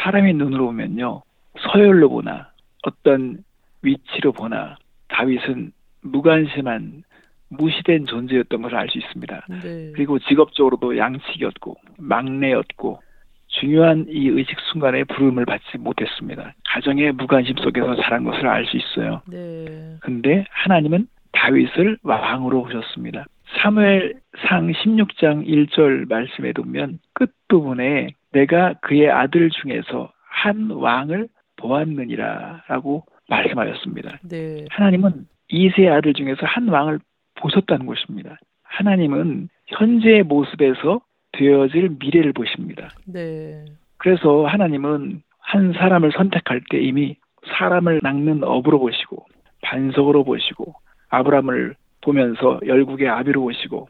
사람의 0.00 0.34
눈으로 0.34 0.66
보면요. 0.66 1.22
서열로 1.60 2.08
보나 2.08 2.50
어떤 2.82 3.38
위치로 3.82 4.32
보나 4.32 4.76
다윗은 5.08 5.72
무관심한 6.02 7.04
무시된 7.48 8.06
존재였던 8.06 8.62
것을 8.62 8.76
알 8.76 8.88
수 8.88 8.98
있습니다. 8.98 9.46
네. 9.62 9.92
그리고 9.94 10.18
직업적으로도 10.18 10.98
양치기였고 10.98 11.76
막내였고 11.98 13.00
중요한 13.48 14.06
이 14.08 14.28
의식 14.28 14.58
순간에 14.72 15.04
부름을 15.04 15.46
받지 15.46 15.78
못했습니다. 15.78 16.52
가정의 16.68 17.12
무관심 17.12 17.56
속에서 17.58 17.94
자란 18.02 18.24
것을 18.24 18.46
알 18.46 18.66
수 18.66 18.76
있어요. 18.76 19.22
네. 19.26 19.96
근데 20.00 20.44
하나님은 20.50 21.06
다윗을 21.32 21.98
왕으로 22.02 22.64
보셨습니다. 22.64 23.24
사무엘상 23.62 24.72
16장 24.72 25.46
1절 25.46 26.08
말씀에 26.08 26.52
보면 26.52 26.98
끝부분에 27.14 28.08
내가 28.32 28.74
그의 28.82 29.10
아들 29.10 29.50
중에서 29.50 30.10
한 30.28 30.70
왕을 30.70 31.28
보았느니라라고 31.56 33.04
말씀하셨습니다. 33.28 34.18
네. 34.28 34.64
하나님은 34.70 35.26
이세 35.48 35.88
아들 35.88 36.12
중에서 36.12 36.44
한 36.44 36.68
왕을 36.68 36.98
보셨다는 37.36 37.86
것입니다. 37.86 38.36
하나님은 38.62 39.48
현재의 39.68 40.22
모습에서 40.22 41.00
되어질 41.32 41.96
미래를 41.98 42.32
보십니다. 42.32 42.88
네. 43.06 43.64
그래서 43.98 44.46
하나님은 44.46 45.22
한 45.38 45.72
사람을 45.72 46.12
선택할 46.12 46.62
때 46.70 46.80
이미 46.80 47.16
사람을 47.58 48.00
낚는 48.02 48.42
업으로 48.44 48.78
보시고 48.78 49.24
반석으로 49.62 50.24
보시고 50.24 50.74
아브라함을 51.08 51.76
보면서 52.06 52.60
열국의 52.64 53.08
아비로 53.08 53.42
보시고 53.42 53.88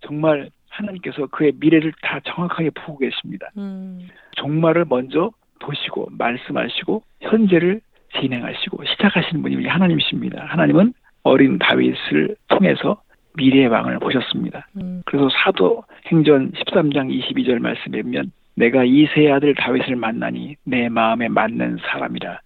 정말 0.00 0.48
하나님께서 0.70 1.26
그의 1.26 1.52
미래를 1.60 1.92
다 2.02 2.18
정확하게 2.24 2.70
보고 2.70 2.98
계십니다. 2.98 3.48
음, 3.58 4.08
종말을 4.36 4.86
먼저 4.88 5.30
보시고 5.60 6.08
말씀하시고 6.12 7.02
현재를 7.20 7.80
진행하시고 8.18 8.84
시작하시는 8.84 9.42
분이 9.42 9.66
하나님이십니다. 9.66 10.46
하나님은 10.46 10.94
어린 11.24 11.58
다윗을 11.58 12.36
통해서 12.48 13.02
미래의 13.34 13.68
왕을 13.68 13.98
보셨습니다. 13.98 14.66
음, 14.80 15.02
그래서 15.04 15.28
사도 15.28 15.84
행전 16.06 16.52
13장 16.52 17.10
22절 17.10 17.58
말씀에 17.58 18.02
보면 18.02 18.32
내가 18.56 18.84
이세 18.84 19.30
아들 19.30 19.54
다윗을 19.54 19.94
만나니 19.96 20.56
내 20.64 20.88
마음에 20.88 21.28
맞는 21.28 21.78
사람이라 21.82 22.40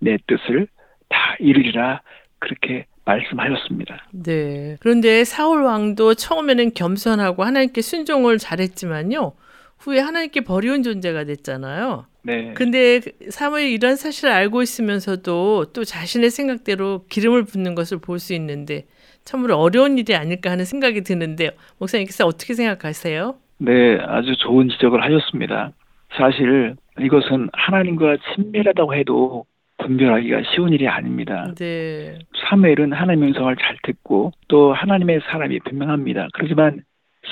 내 0.00 0.18
뜻을 0.26 0.66
다 1.08 1.36
이루리라 1.38 2.00
그렇게 2.40 2.86
말씀하셨습니다. 3.04 4.06
네. 4.12 4.76
그런데 4.80 5.24
사울 5.24 5.62
왕도 5.62 6.14
처음에는 6.14 6.72
겸손하고 6.74 7.44
하나님께 7.44 7.82
순종을 7.82 8.38
잘했지만요. 8.38 9.32
후에 9.78 10.00
하나님께 10.00 10.42
버리운 10.42 10.82
존재가 10.82 11.24
됐잖아요. 11.24 12.06
네. 12.22 12.54
근데 12.54 13.00
사무엘이 13.28 13.72
이런 13.74 13.96
사실을 13.96 14.32
알고 14.32 14.62
있으면서도 14.62 15.66
또 15.74 15.84
자신의 15.84 16.30
생각대로 16.30 17.04
기름을 17.10 17.44
붓는 17.44 17.74
것을 17.74 17.98
볼 17.98 18.18
수 18.18 18.32
있는데 18.34 18.86
참으로 19.24 19.56
어려운 19.58 19.98
일이 19.98 20.14
아닐까 20.14 20.50
하는 20.50 20.64
생각이 20.64 21.02
드는데요. 21.02 21.50
목사님께서 21.78 22.26
어떻게 22.26 22.54
생각하세요? 22.54 23.34
네, 23.58 23.98
아주 24.00 24.34
좋은 24.38 24.68
지적을 24.70 25.02
하셨습니다. 25.02 25.72
사실 26.16 26.76
이것은 27.00 27.48
하나님과 27.52 28.16
친밀하다고 28.34 28.94
해도 28.94 29.44
분별하기가 29.84 30.42
쉬운 30.54 30.72
일이 30.72 30.88
아닙니다. 30.88 31.52
네. 31.56 32.18
사무엘은 32.48 32.92
하나님의 32.92 33.28
음성을 33.30 33.54
잘 33.56 33.76
듣고 33.82 34.32
또 34.48 34.72
하나님의 34.72 35.20
사람이 35.30 35.60
분명합니다. 35.60 36.28
그렇지만 36.32 36.82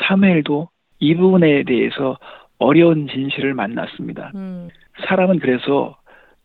사무엘도 0.06 0.68
이 1.00 1.14
부분에 1.14 1.64
대해서 1.64 2.18
어려운 2.58 3.08
진실을 3.08 3.54
만났습니다. 3.54 4.32
음, 4.34 4.68
사람은 5.06 5.38
그래서 5.40 5.96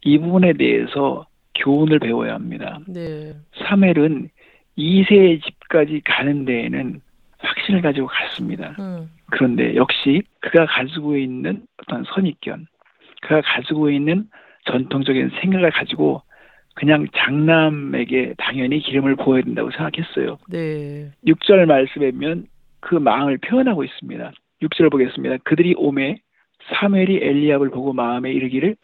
이 0.04 0.18
부분에 0.18 0.54
대해서 0.54 1.26
교훈을 1.56 2.00
배워야 2.00 2.34
합니다. 2.34 2.80
네. 2.88 3.34
사무엘은 3.66 4.30
2세의 4.78 5.44
집까지 5.44 6.02
가는 6.06 6.46
데에는 6.46 7.02
확신을 7.40 7.82
가지고 7.82 8.08
갔습니다. 8.08 8.76
음, 8.80 9.10
그런데 9.30 9.76
역시 9.76 10.24
그가 10.40 10.66
가지고 10.66 11.18
있는 11.18 11.64
어떤 11.82 12.04
선입견, 12.04 12.68
그가 13.22 13.42
가지고 13.42 13.90
있는 13.90 14.28
전통적인 14.68 15.32
생각을 15.42 15.72
가지고 15.72 16.22
그냥 16.76 17.08
장남에게 17.16 18.36
당연히 18.38 18.80
기름을 18.80 19.16
부어야 19.16 19.42
된다고 19.42 19.72
생각했어요. 19.72 20.38
네. 20.50 21.12
6절 21.26 21.66
말씀에 21.66 22.12
보면 22.12 22.46
그 22.80 22.96
마음을 22.96 23.38
표현하고 23.40 23.84
있습니다. 23.84 24.32
6절 24.62 24.92
보겠습니다. 24.92 25.38
그들이 25.44 25.74
오매 25.78 26.18
사무엘이 26.70 27.20
엘리압을 27.24 27.70
보고 27.70 27.94
마음에 27.94 28.32
이르기를 28.32 28.76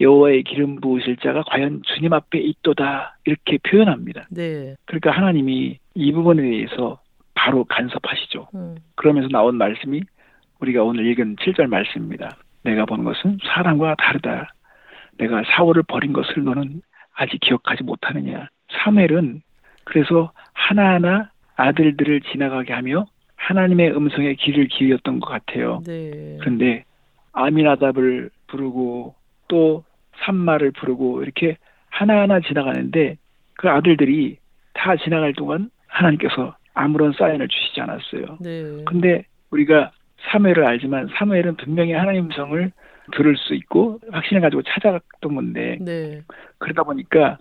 여호와의 0.00 0.44
기름 0.44 0.80
부으실 0.80 1.16
자가 1.18 1.42
과연 1.46 1.82
주님 1.84 2.12
앞에 2.12 2.38
있도다 2.38 3.18
이렇게 3.24 3.58
표현합니다. 3.58 4.26
네. 4.30 4.74
그러니까 4.86 5.10
하나님이 5.10 5.78
이 5.94 6.12
부분에 6.12 6.42
대해서 6.42 7.00
바로 7.34 7.64
간섭하시죠. 7.64 8.48
음, 8.54 8.76
그러면서 8.96 9.28
나온 9.30 9.56
말씀이 9.56 10.02
우리가 10.60 10.82
오늘 10.82 11.06
읽은 11.06 11.36
7절 11.36 11.66
말씀입니다. 11.68 12.36
내가 12.64 12.84
보는 12.84 13.04
것은 13.04 13.38
사람과 13.44 13.94
다르다. 13.96 14.52
내가 15.20 15.42
사울을 15.54 15.82
버린 15.82 16.12
것을 16.12 16.42
너는 16.44 16.80
아직 17.14 17.38
기억하지 17.40 17.84
못하느냐. 17.84 18.48
사멜은 18.72 19.42
그래서 19.84 20.32
하나하나 20.52 21.30
아들들을 21.56 22.22
지나가게 22.22 22.72
하며 22.72 23.04
하나님의 23.36 23.94
음성에 23.96 24.34
귀를 24.34 24.66
기울였던 24.68 25.20
것 25.20 25.28
같아요. 25.28 25.82
네. 25.86 26.38
그런데 26.40 26.84
아미나답을 27.32 28.30
부르고 28.46 29.14
또 29.48 29.84
산마를 30.24 30.70
부르고 30.72 31.22
이렇게 31.22 31.56
하나하나 31.90 32.40
지나가는데 32.40 33.16
그 33.54 33.68
아들들이 33.68 34.38
다 34.72 34.96
지나갈 34.96 35.32
동안 35.34 35.70
하나님께서 35.86 36.56
아무런 36.72 37.12
사인을 37.12 37.48
주시지 37.48 37.80
않았어요. 37.80 38.38
네. 38.40 38.84
근데 38.86 39.24
우리가 39.50 39.90
사무엘을 40.30 40.64
알지만 40.64 41.08
사무엘은 41.16 41.56
분명히 41.56 41.92
하나님 41.92 42.26
음성을 42.26 42.72
들을 43.10 43.36
수 43.36 43.54
있고 43.54 43.98
확신을 44.10 44.40
가지고 44.40 44.62
찾아갔던 44.62 45.34
건데 45.34 45.78
네. 45.80 46.22
그러다 46.58 46.82
보니까 46.82 47.38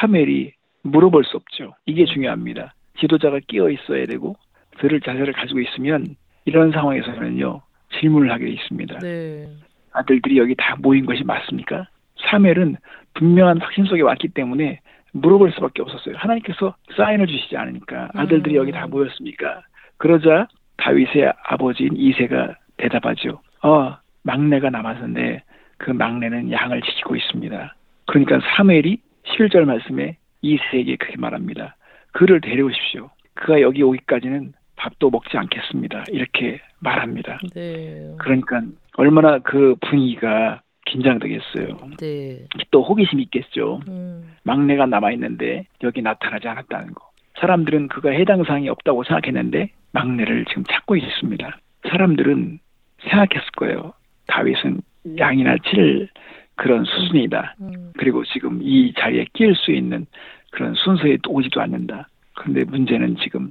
사무엘이 0.00 0.52
물어볼 0.82 1.24
수 1.24 1.36
없죠. 1.36 1.74
이게 1.86 2.04
중요합니다. 2.04 2.74
지도자가 2.98 3.40
끼어 3.46 3.70
있어야 3.70 4.06
되고 4.06 4.36
들을 4.78 5.00
자세를 5.00 5.32
가지고 5.32 5.60
있으면 5.60 6.16
이런 6.44 6.72
상황에서는요 6.72 7.60
질문을 7.98 8.30
하게 8.30 8.46
돼 8.46 8.52
있습니다. 8.52 8.98
네. 8.98 9.46
아들들이 9.92 10.38
여기 10.38 10.54
다 10.54 10.76
모인 10.78 11.06
것이 11.06 11.24
맞습니까? 11.24 11.88
사무엘은 12.30 12.76
분명한 13.14 13.60
확신 13.60 13.84
속에 13.84 14.02
왔기 14.02 14.28
때문에 14.28 14.80
물어볼 15.12 15.52
수밖에 15.52 15.82
없었어요. 15.82 16.16
하나님께서 16.16 16.74
사인을 16.96 17.26
주시지 17.26 17.56
않으니까 17.56 18.10
아들들이 18.14 18.56
음. 18.56 18.62
여기 18.62 18.72
다 18.72 18.86
모였습니까? 18.86 19.62
그러자 19.96 20.48
다윗의 20.76 21.32
아버지인 21.44 21.96
이세가 21.96 22.56
대답하죠. 22.76 23.40
어, 23.62 23.96
막내가 24.24 24.70
남았는데 24.70 25.42
그 25.78 25.90
막내는 25.90 26.50
양을 26.50 26.82
지키고 26.82 27.14
있습니다. 27.16 27.74
그러니까 28.06 28.40
사무엘이 28.56 28.98
11절 29.24 29.64
말씀에 29.64 30.16
이세에게 30.42 30.96
그렇게 30.96 31.16
말합니다. 31.16 31.76
그를 32.12 32.40
데려오십시오. 32.40 33.10
그가 33.34 33.60
여기 33.60 33.82
오기까지는 33.82 34.52
밥도 34.76 35.10
먹지 35.10 35.36
않겠습니다. 35.36 36.04
이렇게 36.10 36.60
말합니다. 36.80 37.38
네. 37.54 38.14
그러니까 38.18 38.62
얼마나 38.96 39.38
그 39.38 39.76
분위기가 39.80 40.60
긴장되겠어요. 40.86 41.78
네. 41.98 42.44
또 42.70 42.82
호기심이 42.82 43.22
있겠죠. 43.24 43.80
음, 43.88 44.34
막내가 44.42 44.86
남아 44.86 45.12
있는데 45.12 45.66
여기 45.82 46.02
나타나지 46.02 46.46
않았다는 46.46 46.94
거. 46.94 47.10
사람들은 47.40 47.88
그가 47.88 48.10
해당 48.10 48.44
사항이 48.44 48.68
없다고 48.68 49.04
생각했는데 49.04 49.70
막내를 49.92 50.44
지금 50.46 50.64
찾고 50.64 50.96
있습니다. 50.96 51.58
사람들은 51.88 52.58
생각했을 53.02 53.50
거예요. 53.56 53.92
다윗은 54.26 54.80
양이나 55.18 55.56
칠 55.70 56.08
그런 56.56 56.84
수준이다. 56.84 57.56
음, 57.60 57.92
그리고 57.98 58.24
지금 58.24 58.60
이 58.62 58.92
자리에 58.96 59.26
끼일 59.32 59.54
수 59.56 59.72
있는 59.72 60.06
그런 60.50 60.74
순서에 60.74 61.18
오지도 61.28 61.60
않는다. 61.60 62.08
그런데 62.34 62.64
문제는 62.64 63.16
지금 63.22 63.50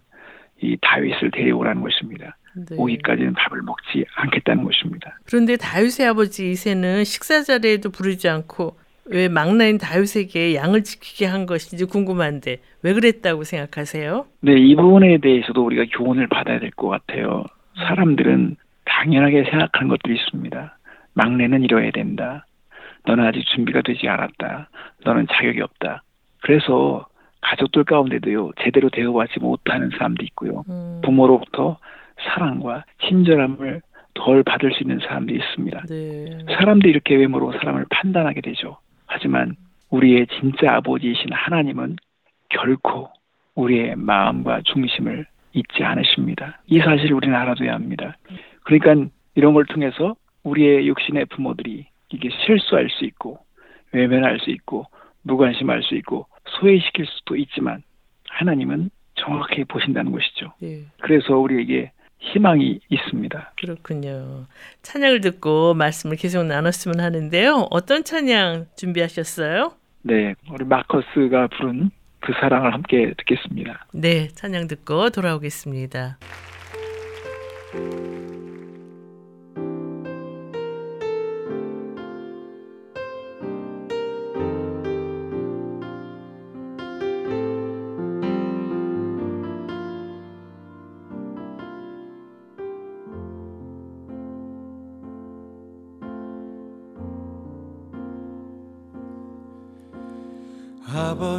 이 0.62 0.78
다윗을 0.82 1.32
데려오라는 1.32 1.82
것입니다. 1.82 2.38
네. 2.56 2.76
오기까지는 2.78 3.34
밥을 3.34 3.62
먹지 3.64 4.06
않겠다는 4.16 4.64
것입니다. 4.64 5.18
그런데 5.26 5.58
다윗의 5.58 6.08
아버지 6.08 6.52
이세는 6.52 7.04
식사 7.04 7.42
자리에도 7.42 7.90
부르지 7.90 8.30
않고 8.30 8.78
왜 9.06 9.28
막내인 9.28 9.78
다윗에게 9.80 10.56
양을 10.56 10.84
지키게 10.84 11.26
한 11.26 11.46
것인지 11.46 11.84
궁금한데 11.86 12.58
왜 12.84 12.94
그랬다고 12.94 13.44
생각하세요? 13.44 14.28
네, 14.42 14.54
이 14.58 14.76
부분에 14.76 15.18
대해서도 15.18 15.66
우리가 15.66 15.84
교훈을 15.98 16.28
받아야 16.28 16.60
될 16.60 16.72
것 16.72 16.88
같아요. 16.88 17.44
사람들은 17.76 18.56
당연하게 18.86 19.46
생각하는 19.46 19.88
것들이 19.90 20.16
있습니다. 20.16 20.78
막내는 21.14 21.64
이뤄야 21.64 21.92
된다. 21.92 22.46
너는 23.06 23.26
아직 23.26 23.46
준비가 23.48 23.82
되지 23.82 24.08
않았다. 24.08 24.70
너는 25.04 25.28
자격이 25.32 25.62
없다. 25.62 26.04
그래서 26.42 27.06
가족들 27.42 27.84
가운데도요, 27.84 28.52
제대로 28.62 28.90
대우받지 28.90 29.40
못하는 29.40 29.90
사람도 29.90 30.24
있고요. 30.26 30.64
음, 30.70 31.02
부모로부터 31.04 31.78
사랑과 32.22 32.86
친절함을 33.08 33.82
덜 34.14 34.44
받을 34.44 34.72
수 34.74 34.84
있는 34.84 35.00
사람도 35.00 35.34
있습니다. 35.34 35.84
네. 35.90 36.38
사람들이 36.58 36.92
이렇게 36.92 37.16
외모로 37.16 37.52
사람을 37.54 37.86
판단하게 37.90 38.42
되죠. 38.42 38.78
하지만 39.08 39.56
우리의 39.90 40.28
진짜 40.28 40.76
아버지이신 40.76 41.34
하나님은 41.34 41.98
결코 42.50 43.10
우리의 43.56 43.96
마음과 43.96 44.62
중심을 44.66 45.26
잊지 45.54 45.84
않으십니다. 45.84 46.62
이 46.68 46.80
사실을 46.80 47.14
우리는 47.14 47.36
알아둬야 47.36 47.74
합니다. 47.74 48.16
그러니까 48.64 49.10
이런 49.36 49.54
걸 49.54 49.66
통해서 49.66 50.16
우리의 50.44 50.88
육신의 50.88 51.26
부모들이 51.28 51.88
이게 52.10 52.30
실수할 52.46 52.90
수 52.90 53.06
있고 53.06 53.40
외면할 53.92 54.40
수 54.40 54.52
있고 54.52 54.88
무관심할 55.24 55.84
수 55.84 55.96
있고 55.96 56.28
소외시킬 56.60 57.06
수도 57.06 57.36
있지만 57.36 57.84
하나님은 58.30 58.90
정확하게 59.16 59.66
보신다는 59.66 60.12
것이죠. 60.12 60.54
예, 60.64 60.86
그래서 61.02 61.38
우리에게 61.38 61.92
희망이 62.20 62.80
있습니다. 62.90 63.54
그렇군요. 63.60 64.46
찬양을 64.82 65.22
듣고 65.22 65.74
말씀을 65.74 66.16
계속 66.18 66.46
나눴으면 66.46 67.00
하는데요. 67.00 67.68
어떤 67.70 68.04
찬양 68.04 68.68
준비하셨어요? 68.78 69.74
네, 70.04 70.36
우리 70.52 70.66
마커스가 70.66 71.48
부른 71.48 71.92
그 72.20 72.34
사랑을 72.40 72.74
함께 72.74 73.14
듣겠습니다. 73.18 73.86
네, 73.94 74.30
찬양 74.30 74.68
듣고 74.68 75.10
돌아오겠습니다. 75.10 76.18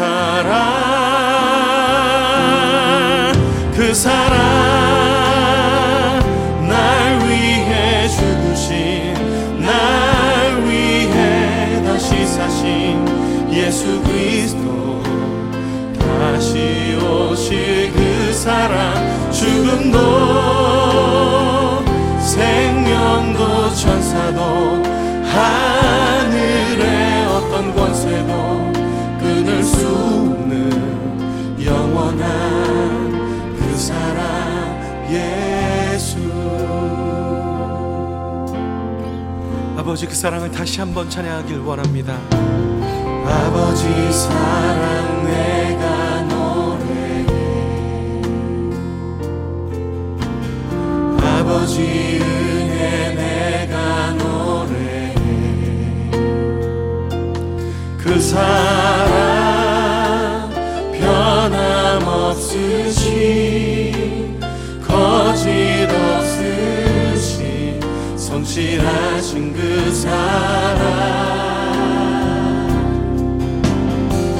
사랑. 0.00 0.50
그 3.76 3.92
사랑 3.92 4.29
아버지 39.90 40.06
그 40.06 40.14
사랑을 40.14 40.52
다시 40.52 40.78
한번 40.78 41.10
찬양하길 41.10 41.58
원합니다. 41.58 42.14
아버지 43.26 44.12
사랑 44.12 45.24
내가 45.24 46.22
노래해 46.28 47.26
아버지 51.18 52.20
은혜 52.22 53.14
내가 53.16 54.12
노래해 54.12 55.12
그 57.98 58.20
사랑 58.20 58.48
변함없으신 61.90 62.70
거짓 64.86 65.88
없으신 65.90 67.80
성실하 68.16 69.19
신 69.30 69.52
그 69.52 69.92
사랑. 69.92 70.80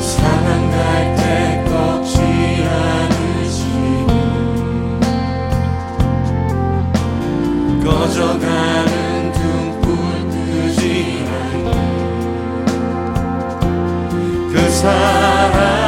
사랑 0.01 0.71
갈때 0.73 1.65
꺾지 1.71 2.19
않으시는 2.67 4.11
꺼져가는 7.85 9.33
등불 9.33 9.89
끄지 10.33 11.25
않는 11.31 11.69
그 14.53 14.55
사랑 14.71 15.80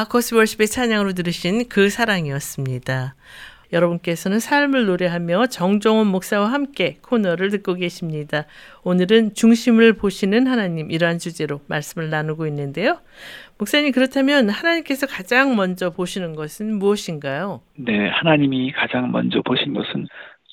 마커스 0.00 0.34
월십의 0.34 0.66
찬양으로 0.68 1.12
들으신 1.12 1.68
그 1.68 1.90
사랑이었습니다. 1.90 3.14
여러분께서는 3.70 4.40
삶을 4.40 4.86
노래하며 4.86 5.48
정종원 5.48 6.06
목사와 6.06 6.50
함께 6.50 6.96
코너를 7.02 7.50
듣고 7.50 7.74
계십니다. 7.74 8.46
오늘은 8.82 9.34
중심을 9.34 9.92
보시는 9.92 10.46
하나님 10.46 10.90
이러한 10.90 11.18
주제로 11.18 11.60
말씀을 11.68 12.08
나누고 12.08 12.46
있는데요. 12.46 12.98
목사님 13.58 13.92
그렇다면 13.92 14.48
하나님께서 14.48 15.06
가장 15.06 15.54
먼저 15.54 15.90
보시는 15.90 16.34
것은 16.34 16.78
무엇인가요? 16.78 17.60
네, 17.76 18.08
하나님이 18.08 18.72
가장 18.72 19.12
먼저 19.12 19.42
보신 19.42 19.74
것은 19.74 20.06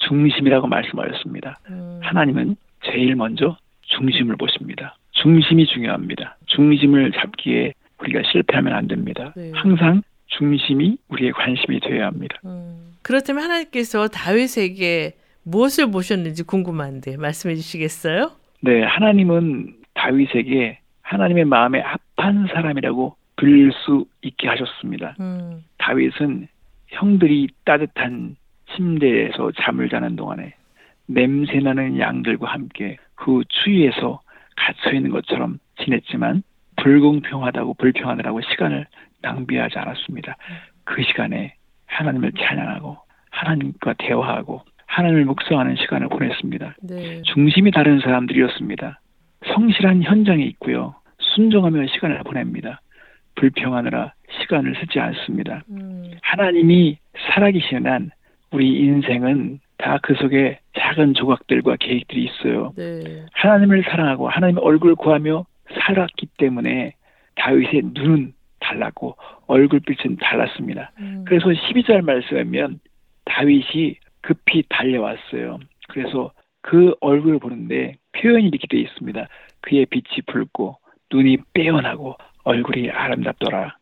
중심이라고 0.10 0.68
말씀하셨습니다. 0.68 1.58
음. 1.70 2.02
하나님은 2.04 2.58
제일 2.84 3.16
먼저 3.16 3.56
중심을 3.84 4.36
보십니다. 4.36 4.98
중심이 5.12 5.66
중요합니다. 5.68 6.36
중심을 6.48 7.14
잡기에 7.14 7.74
우리가 8.00 8.22
실패하면 8.32 8.74
안 8.74 8.88
됩니다. 8.88 9.34
네. 9.36 9.52
항상 9.54 10.02
중심이 10.28 10.98
우리의 11.10 11.32
관심이 11.32 11.80
되어야 11.80 12.08
합니다. 12.08 12.38
음. 12.45 12.95
그렇다면 13.02 13.43
하나님께서 13.43 14.08
다윗에게 14.08 15.14
무엇을 15.43 15.91
보셨는지 15.91 16.43
궁금한데 16.43 17.18
말씀해 17.18 17.56
주시겠어요? 17.56 18.32
네, 18.62 18.84
하나님은 18.84 19.76
다윗에게 19.93 20.80
하나님의 21.02 21.45
마음에 21.45 21.82
합한 22.16 22.48
사람이라고 22.54 23.16
불릴 23.38 23.72
수 23.72 24.06
있게 24.22 24.48
하셨습니다. 24.50 25.16
음. 25.20 25.64
다윗은 25.78 26.48
형들이 26.88 27.48
따뜻한 27.64 28.36
침대에서 28.76 29.52
잠을 29.62 29.89
자는 29.89 30.16
동안에 30.16 30.54
냄새나는 31.06 32.00
양들과 32.00 32.52
함께 32.52 32.98
그 33.16 33.43
추위에서 33.48 34.22
갇혀 34.56 34.95
있는 34.95 35.12
것처럼 35.12 35.60
지냈지만 35.82 36.43
불공평하다고 36.78 37.75
불평하느라고 37.75 38.41
시간을 38.41 38.86
낭비하지 39.21 39.78
않았습니다. 39.78 40.36
그 40.84 41.03
시간에 41.03 41.53
하나님을 41.88 42.32
찬양하고 42.39 42.97
하나님과 43.32 43.93
대화하고 43.97 44.61
하나님을 44.88 45.25
묵상하는 45.25 45.75
시간을 45.75 46.07
보냈습니다. 46.09 46.75
네. 46.84 47.21
중심이 47.23 47.71
다른 47.71 47.99
사람들이었습니다. 47.99 48.99
성실한 49.45 50.03
현장에 50.03 50.43
있고요. 50.45 50.95
순종하며 51.19 51.88
시간을 51.88 52.23
보냅니다. 52.23 52.82
불평하느라 53.36 54.13
시간을 54.41 54.75
쓰지 54.80 54.99
않습니다. 54.99 55.63
음. 55.69 56.11
하나님이 56.21 56.97
살아계시는 57.34 57.91
한 57.91 58.11
우리 58.51 58.80
인생은 58.80 59.59
다 59.78 59.99
그 60.01 60.15
속에 60.15 60.59
작은 60.73 61.13
조각들과 61.13 61.75
계획들이 61.80 62.23
있어요. 62.25 62.73
네. 62.75 63.25
하나님을 63.34 63.84
사랑하고 63.84 64.30
하나님의 64.30 64.63
얼굴을 64.63 64.95
구하며 64.95 65.45
살았기 65.74 66.28
때문에 66.38 66.93
다윗의 67.36 67.82
눈은 67.93 68.34
달랐고 68.59 69.15
얼굴빛은 69.47 70.18
달랐습니다. 70.18 70.91
음. 70.99 71.24
그래서 71.28 71.45
12절 71.47 72.01
말씀하면 72.01 72.80
다윗이 73.26 73.97
급히 74.22 74.63
달려왔어요. 74.70 75.59
그래서 75.89 76.32
그 76.61 76.95
얼굴을 76.99 77.39
보는데 77.39 77.95
표현이 78.13 78.47
이렇게 78.47 78.68
되어 78.68 78.82
있습니다. 78.82 79.28
그의 79.61 79.86
빛이 79.86 80.22
붉고 80.26 80.78
눈이 81.11 81.38
빼어나고 81.53 82.15
얼굴이 82.43 82.89
아름답더라. 82.89 83.78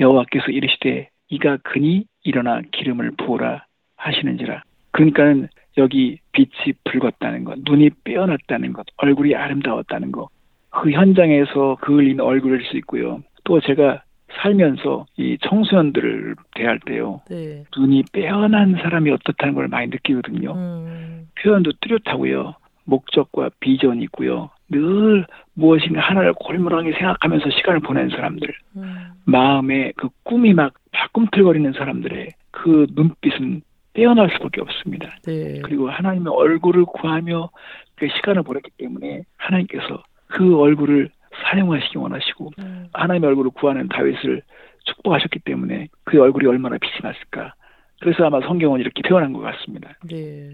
여호와께서 0.00 0.50
이르시되 0.50 1.08
이가 1.28 1.58
그니 1.58 2.06
일어나 2.24 2.60
기름을 2.72 3.12
부으라 3.16 3.64
하시는지라. 3.96 4.62
그러니까는 4.90 5.48
여기 5.78 6.18
빛이 6.32 6.74
붉었다는 6.84 7.44
것, 7.44 7.58
눈이 7.64 7.90
빼어났다는 8.04 8.72
것, 8.72 8.86
얼굴이 8.96 9.34
아름다웠다는 9.34 10.12
것, 10.12 10.28
그 10.76 10.90
현장에서 10.90 11.78
그을린 11.80 12.20
얼굴일 12.20 12.64
수 12.66 12.76
있고요. 12.78 13.22
또 13.44 13.60
제가 13.60 14.02
살면서 14.42 15.06
이 15.16 15.38
청소년들을 15.40 16.34
대할 16.54 16.78
때요. 16.80 17.22
네. 17.30 17.64
눈이 17.76 18.04
빼어난 18.12 18.74
사람이 18.74 19.10
어떻다는 19.10 19.54
걸 19.54 19.68
많이 19.68 19.86
느끼거든요. 19.86 20.52
음. 20.52 21.28
표현도 21.40 21.72
뚜렷하고요. 21.80 22.54
목적과 22.84 23.50
비전이 23.60 24.02
있고요. 24.04 24.50
늘 24.68 25.26
무엇인가 25.54 26.00
하나를 26.00 26.34
골몰하게 26.34 26.92
생각하면서 26.92 27.50
시간을 27.50 27.80
보낸 27.80 28.10
사람들. 28.10 28.48
음. 28.76 29.12
마음에 29.24 29.92
그 29.96 30.08
꿈이 30.24 30.52
막 30.52 30.74
바꿈틀거리는 30.92 31.72
사람들의 31.72 32.28
그 32.50 32.86
눈빛은 32.94 33.62
빼어날 33.94 34.30
수밖에 34.32 34.60
없습니다. 34.60 35.16
네. 35.24 35.60
그리고 35.64 35.88
하나님의 35.88 36.32
얼굴을 36.32 36.84
구하며 36.84 37.48
그 37.94 38.08
시간을 38.08 38.42
보냈기 38.42 38.70
때문에 38.76 39.22
하나님께서 39.38 40.02
그 40.36 40.58
얼굴을 40.58 41.08
사용하시기 41.44 41.96
원하시고 41.96 42.50
음. 42.58 42.88
하나님의 42.92 43.28
얼굴을 43.28 43.52
구하는 43.52 43.88
다윗을 43.88 44.42
축복하셨기 44.84 45.38
때문에 45.40 45.88
그의 46.04 46.22
얼굴이 46.22 46.46
얼마나 46.46 46.76
빛이 46.76 46.92
났을까. 47.02 47.54
그래서 48.00 48.26
아마 48.26 48.40
성경은 48.42 48.80
이렇게 48.80 49.00
표현한 49.00 49.32
것 49.32 49.40
같습니다. 49.40 49.94
네. 50.04 50.50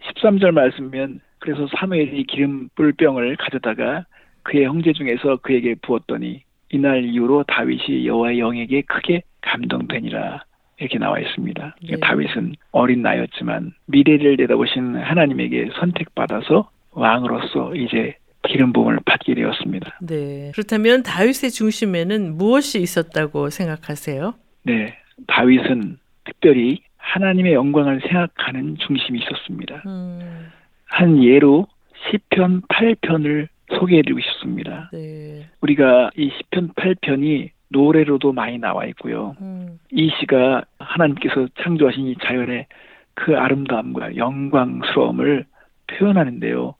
13절 0.00 0.52
말씀이면 0.52 1.20
그래서 1.40 1.68
사무엘이 1.76 2.24
기름 2.24 2.70
뿔 2.74 2.92
병을 2.92 3.36
가져다가 3.36 4.06
그의 4.44 4.64
형제 4.64 4.94
중에서 4.94 5.36
그에게 5.42 5.74
부었더니 5.82 6.42
이날 6.70 7.04
이후로 7.04 7.44
다윗이 7.48 8.06
여호와의 8.06 8.38
영에게 8.38 8.80
크게 8.82 9.22
감동되니라 9.42 10.42
이렇게 10.78 10.98
나와 10.98 11.18
있습니다. 11.18 11.76
네. 11.82 11.96
다윗은 12.00 12.54
어린 12.72 13.02
나이였지만 13.02 13.72
미래를 13.88 14.36
내다보신 14.36 14.96
하나님에게 14.96 15.68
선택받아서 15.78 16.70
왕으로서 16.92 17.74
이제 17.74 18.16
기름 18.48 18.72
부음을 18.72 18.98
받게 19.04 19.34
되었습니다. 19.34 19.98
네. 20.00 20.50
그렇다면 20.52 21.02
다윗의 21.02 21.50
중심에는 21.50 22.36
무엇이 22.36 22.80
있었다고 22.80 23.50
생각하세요? 23.50 24.34
네. 24.64 24.96
다윗은 25.26 25.98
특별히 26.24 26.80
하나님의 26.96 27.52
영광을 27.54 28.00
생각하는 28.00 28.76
중심이 28.86 29.20
있었습니다. 29.20 29.82
음. 29.86 30.48
한 30.86 31.22
예로 31.22 31.66
시편 32.10 32.62
8편을 32.62 33.48
소개해드리고 33.78 34.20
싶습니다. 34.20 34.90
네. 34.92 35.46
우리가 35.60 36.10
이 36.16 36.30
시편 36.36 36.72
8편이 36.74 37.50
노래로도 37.68 38.32
많이 38.32 38.58
나와 38.58 38.86
있고요. 38.86 39.36
음. 39.40 39.78
이 39.92 40.10
시가 40.20 40.64
하나님께서 40.78 41.48
창조하신 41.62 42.06
이 42.06 42.16
자연의 42.22 42.66
그 43.14 43.36
아름다움과 43.36 44.16
영광스러움을 44.16 45.44
표현하는데요. 45.88 46.74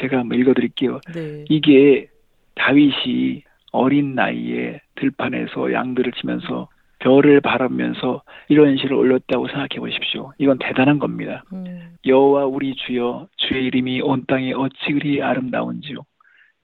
제가 0.00 0.18
한번 0.18 0.38
읽어드릴게요. 0.38 1.00
네. 1.14 1.44
이게 1.48 2.08
다윗이 2.54 3.42
어린 3.72 4.14
나이에 4.14 4.80
들판에서 4.96 5.72
양들을 5.72 6.12
치면서 6.12 6.68
별을 7.00 7.40
바라면서 7.40 8.22
이런 8.48 8.76
시를 8.76 8.94
올렸다고 8.94 9.46
생각해 9.48 9.78
보십시오. 9.78 10.32
이건 10.38 10.58
대단한 10.58 10.98
겁니다. 10.98 11.44
음. 11.52 11.94
여호와 12.04 12.44
우리 12.44 12.74
주여 12.74 13.26
주의 13.36 13.64
이름이 13.66 14.02
온 14.02 14.24
땅에 14.26 14.52
어찌 14.52 14.92
그리 14.92 15.22
아름다운지요. 15.22 15.98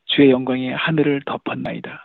주의 0.06 0.30
영광이 0.30 0.70
하늘을 0.70 1.22
덮었나이다. 1.24 2.04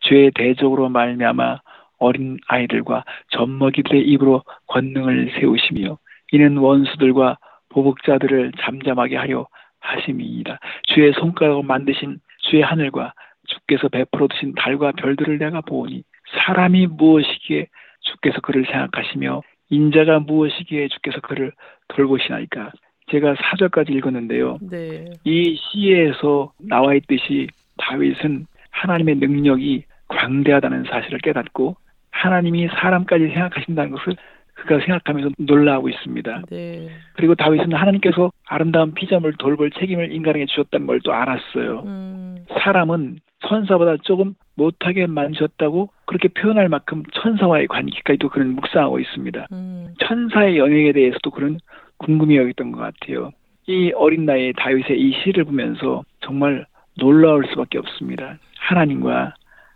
주의 0.00 0.30
대적으로 0.34 0.88
말미암아 0.88 1.60
어린 1.98 2.38
아이들과 2.48 3.04
젖먹이들의 3.30 4.02
입으로 4.02 4.42
권능을 4.66 5.32
세우시며 5.38 5.98
이는 6.32 6.56
원수들과 6.56 7.38
보복자들을 7.70 8.52
잠잠하게 8.60 9.16
하려 9.16 9.46
하심이니이다. 9.80 10.58
주의 10.84 11.12
손가락으로 11.12 11.62
만드신 11.62 12.18
주의 12.50 12.62
하늘과 12.62 13.12
주께서 13.46 13.88
베풀어 13.88 14.28
두신 14.28 14.54
달과 14.54 14.92
별들을 14.92 15.38
내가 15.38 15.60
보니 15.60 16.04
사람이 16.36 16.86
무엇이기에 16.86 17.66
주께서 18.00 18.40
그를 18.40 18.64
생각하시며 18.66 19.42
인자가 19.70 20.20
무엇이기에 20.20 20.88
주께서 20.88 21.20
그를 21.20 21.52
돌보시나이까 21.88 22.72
제가 23.10 23.34
사절까지 23.42 23.92
읽었는데요. 23.92 24.58
네. 24.70 25.06
이 25.24 25.56
시에서 25.56 26.52
나와 26.58 26.94
있듯이 26.94 27.48
다윗은 27.78 28.46
하나님의 28.70 29.16
능력이 29.16 29.84
광대하다는 30.08 30.84
사실을 30.84 31.18
깨닫고 31.18 31.76
하나님이 32.10 32.68
사람까지 32.68 33.28
생각하신다는 33.28 33.92
것을 33.92 34.16
그가 34.60 34.78
생각하면서 34.80 35.30
놀라고 35.38 35.88
있습니다. 35.88 36.42
네. 36.50 36.88
그리고 37.14 37.34
다윗은 37.34 37.72
하나님께서 37.72 38.30
아름다운 38.46 38.94
피조물 38.94 39.34
돌볼 39.38 39.70
책임을 39.72 40.12
인간에게 40.12 40.46
주셨다는 40.46 40.86
걸 40.86 41.00
또 41.02 41.12
알았어요. 41.12 41.82
음. 41.86 42.44
사람은 42.58 43.20
천사보다 43.46 43.96
조금 44.02 44.34
못하게 44.54 45.06
만졌다고 45.06 45.90
그렇게 46.06 46.28
표현할 46.28 46.68
만큼 46.68 47.02
천사와의 47.14 47.68
관계까지도 47.68 48.28
그런 48.28 48.54
묵상하고 48.54 48.98
있습니다. 48.98 49.46
음. 49.52 49.94
천사의 50.00 50.58
영역에 50.58 50.92
대해서도 50.92 51.30
그런 51.30 51.58
궁금해 51.96 52.36
여겼던 52.36 52.72
것 52.72 52.80
같아요. 52.80 53.30
이 53.66 53.92
어린 53.94 54.26
나이에 54.26 54.52
다윗의 54.56 55.00
이 55.00 55.12
시를 55.22 55.44
보면서 55.44 56.02
정말 56.20 56.66
놀라울 56.98 57.46
수밖에 57.48 57.78
없습니다. 57.78 58.38
하나님과 58.58 59.34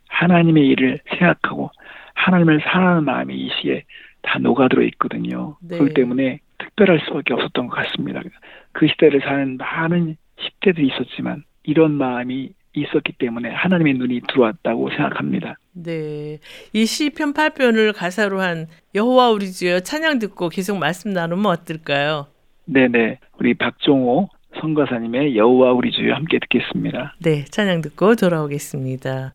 하나님의 0.08 0.66
일을 0.68 0.98
생각하고 1.18 1.70
하나님을 2.14 2.60
사랑하는 2.60 3.04
마음이 3.04 3.34
이 3.34 3.50
시에 3.60 3.82
다 4.24 4.38
녹아들어 4.38 4.82
있거든요. 4.84 5.56
네. 5.60 5.76
그렇기 5.78 5.94
때문에 5.94 6.40
특별할 6.58 7.00
수밖에 7.06 7.34
없었던 7.34 7.68
것 7.68 7.76
같습니다. 7.76 8.20
그 8.72 8.86
시대를 8.88 9.20
사는 9.20 9.56
많은 9.56 10.16
10대들이 10.36 10.92
있었지만 10.92 11.44
이런 11.62 11.92
마음이 11.92 12.50
있었기 12.74 13.12
때문에 13.18 13.50
하나님의 13.50 13.94
눈이 13.94 14.22
들어왔다고 14.28 14.90
생각합니다. 14.90 15.56
네. 15.72 16.38
이 16.72 16.86
시편 16.86 17.32
8편을 17.32 17.94
가사로 17.94 18.40
한 18.40 18.66
여호와 18.94 19.30
우리 19.30 19.52
주여 19.52 19.80
찬양 19.80 20.18
듣고 20.18 20.48
계속 20.48 20.78
말씀 20.78 21.12
나누면 21.12 21.46
어떨까요? 21.46 22.26
네네. 22.66 23.18
우리 23.38 23.54
박종호 23.54 24.28
선가사님의 24.60 25.36
여호와 25.36 25.72
우리 25.72 25.90
주여 25.92 26.14
함께 26.14 26.38
듣겠습니다. 26.40 27.14
네, 27.22 27.44
찬양 27.44 27.82
듣고 27.82 28.16
돌아오겠습니다. 28.16 29.34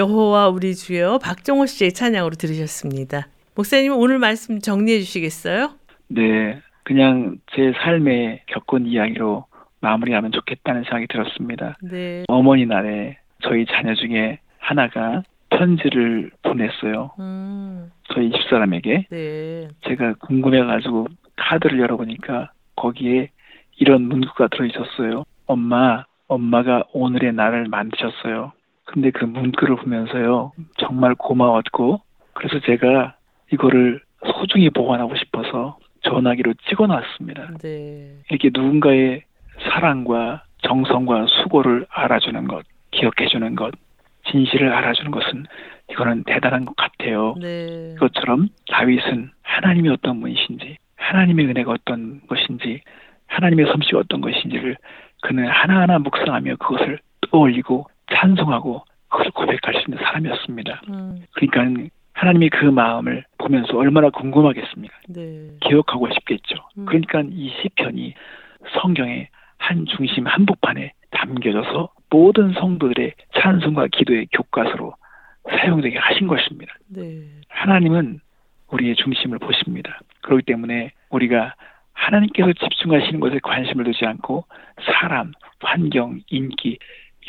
여호와 0.00 0.48
우리 0.48 0.74
주여 0.74 1.18
박정호 1.18 1.66
씨의 1.66 1.92
찬양으로 1.92 2.30
들으셨습니다. 2.36 3.28
목사님 3.54 3.92
오늘 3.92 4.18
말씀 4.18 4.58
정리해 4.58 4.98
주시겠어요? 5.00 5.72
네, 6.08 6.58
그냥 6.84 7.36
제 7.54 7.74
삶에 7.82 8.42
겪은 8.46 8.86
이야기로 8.86 9.44
마무리하면 9.80 10.32
좋겠다는 10.32 10.84
생각이 10.84 11.06
들었습니다. 11.08 11.76
네. 11.82 12.24
어머니 12.28 12.64
날에 12.64 13.18
저희 13.42 13.66
자녀 13.66 13.94
중에 13.94 14.38
하나가 14.58 15.22
편지를 15.50 16.30
보냈어요. 16.44 17.10
음, 17.18 17.90
저희 18.14 18.30
집사람에게 18.30 19.06
네. 19.10 19.68
제가 19.86 20.14
궁금해가지고 20.14 21.08
카드를 21.36 21.78
열어보니까 21.78 22.52
거기에 22.76 23.28
이런 23.76 24.02
문구가 24.08 24.48
들어있었어요. 24.48 25.24
엄마, 25.44 26.04
엄마가 26.26 26.84
오늘의 26.94 27.34
나를 27.34 27.68
만드셨어요. 27.68 28.52
근데 28.90 29.10
그 29.10 29.24
문구를 29.24 29.76
보면서요, 29.76 30.52
정말 30.78 31.14
고마웠고, 31.14 32.00
그래서 32.32 32.58
제가 32.66 33.14
이거를 33.52 34.00
소중히 34.26 34.68
보관하고 34.70 35.14
싶어서 35.16 35.78
전화기로 36.02 36.54
찍어놨습니다. 36.68 37.58
네. 37.62 38.16
이렇게 38.30 38.50
누군가의 38.52 39.22
사랑과 39.60 40.42
정성과 40.62 41.26
수고를 41.42 41.86
알아주는 41.88 42.48
것, 42.48 42.64
기억해주는 42.90 43.54
것, 43.54 43.74
진실을 44.30 44.72
알아주는 44.72 45.10
것은 45.12 45.44
이거는 45.90 46.24
대단한 46.24 46.64
것 46.64 46.74
같아요. 46.76 47.34
네. 47.40 47.94
그것처럼 47.94 48.48
다윗은 48.70 49.30
하나님이 49.42 49.88
어떤 49.90 50.20
분이신지, 50.20 50.78
하나님의 50.96 51.46
은혜가 51.46 51.72
어떤 51.72 52.20
것인지, 52.26 52.80
하나님의 53.28 53.66
솜씨가 53.66 53.98
어떤 53.98 54.20
것인지를 54.20 54.76
그는 55.22 55.46
하나하나 55.46 55.98
묵상하며 56.00 56.56
그것을 56.56 56.98
떠올리고 57.30 57.86
찬송하고 58.14 58.84
그것을 59.08 59.30
고백할 59.32 59.74
수 59.74 59.90
있는 59.90 60.02
사람이었습니다. 60.02 60.82
음, 60.88 61.24
그러니까 61.32 61.90
하나님이 62.12 62.50
그 62.50 62.64
마음을 62.66 63.24
보면서 63.38 63.76
얼마나 63.76 64.10
궁금하겠습니까? 64.10 64.94
네. 65.08 65.48
기억하고 65.60 66.08
싶겠죠. 66.12 66.56
음. 66.78 66.84
그러니까 66.84 67.22
이 67.30 67.50
시편이 67.62 68.14
성경의 68.80 69.28
한 69.58 69.86
중심 69.86 70.26
한복판에 70.26 70.92
담겨져서 71.10 71.92
모든 72.10 72.52
성도들의 72.52 73.14
찬송과 73.34 73.88
기도의 73.92 74.26
교과서로 74.32 74.94
사용되게 75.48 75.98
하신 75.98 76.26
것입니다. 76.26 76.74
네. 76.88 77.22
하나님은 77.48 78.20
우리의 78.68 78.96
중심을 78.96 79.38
보십니다. 79.38 79.98
그렇기 80.22 80.44
때문에 80.44 80.92
우리가 81.10 81.54
하나님께서 81.92 82.52
집중하시는 82.52 83.20
것에 83.20 83.38
관심을 83.42 83.84
두지 83.84 84.04
않고 84.06 84.44
사람, 84.82 85.32
환경, 85.60 86.20
인기, 86.28 86.78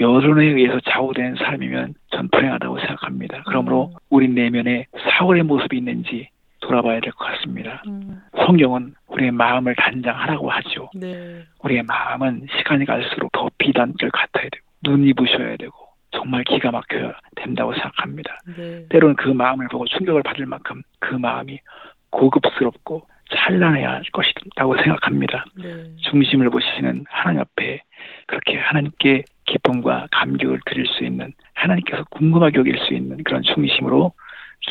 여론에 0.02 0.46
의해서 0.46 0.80
좌우되는 0.82 1.36
사람이면 1.36 1.94
전 2.10 2.28
불행하다고 2.30 2.80
생각합니다. 2.80 3.44
그러므로 3.46 3.92
음. 3.94 3.96
우리 4.10 4.28
내면에 4.28 4.88
사울의 5.18 5.44
모습이 5.44 5.78
있는지 5.78 6.28
돌아봐야 6.62 7.00
될 7.00 7.12
것 7.14 7.26
같습니다. 7.26 7.82
음, 7.88 8.22
성경은 8.46 8.94
우리의 9.08 9.32
마음을 9.32 9.76
단장하라고 9.76 10.50
하죠. 10.52 10.90
네. 10.96 11.44
우리의 11.64 11.84
마음은 11.84 12.48
시간이 12.58 12.86
갈수록 12.86 13.32
더 13.32 13.50
비단결 13.58 14.10
같아야 14.12 14.50
되고 14.50 14.66
눈이 14.84 15.14
부셔야 15.14 15.58
되고 15.58 15.74
정말 16.12 16.44
기가 16.44 16.72
막혀야 16.72 17.14
된다고 17.36 17.74
생각합니다. 17.74 18.38
네. 18.58 18.86
때로는 18.90 19.16
그 19.16 19.30
마음을 19.30 19.68
보고 19.70 19.86
충격을 19.88 20.24
받을 20.24 20.46
만큼 20.46 20.82
그 21.00 21.16
마음이 21.16 21.60
고급스럽고 22.12 23.08
찬란해야 23.34 23.90
할 23.92 24.04
것이라고 24.12 24.76
생각합니다. 24.84 25.46
네. 25.58 25.86
중심을 26.10 26.50
보시는 26.50 27.06
하나님 27.10 27.42
앞에 27.42 27.82
그렇게 28.28 28.58
하나님께 28.58 29.24
기쁨과 29.52 30.08
감격을 30.12 30.60
드릴 30.66 30.86
수 30.88 31.04
있는 31.04 31.34
하나님께서 31.54 32.04
궁금하게 32.12 32.60
여길 32.60 32.78
수 32.88 32.94
있는 32.94 33.24
그런 33.24 33.44
중심으로 33.44 34.14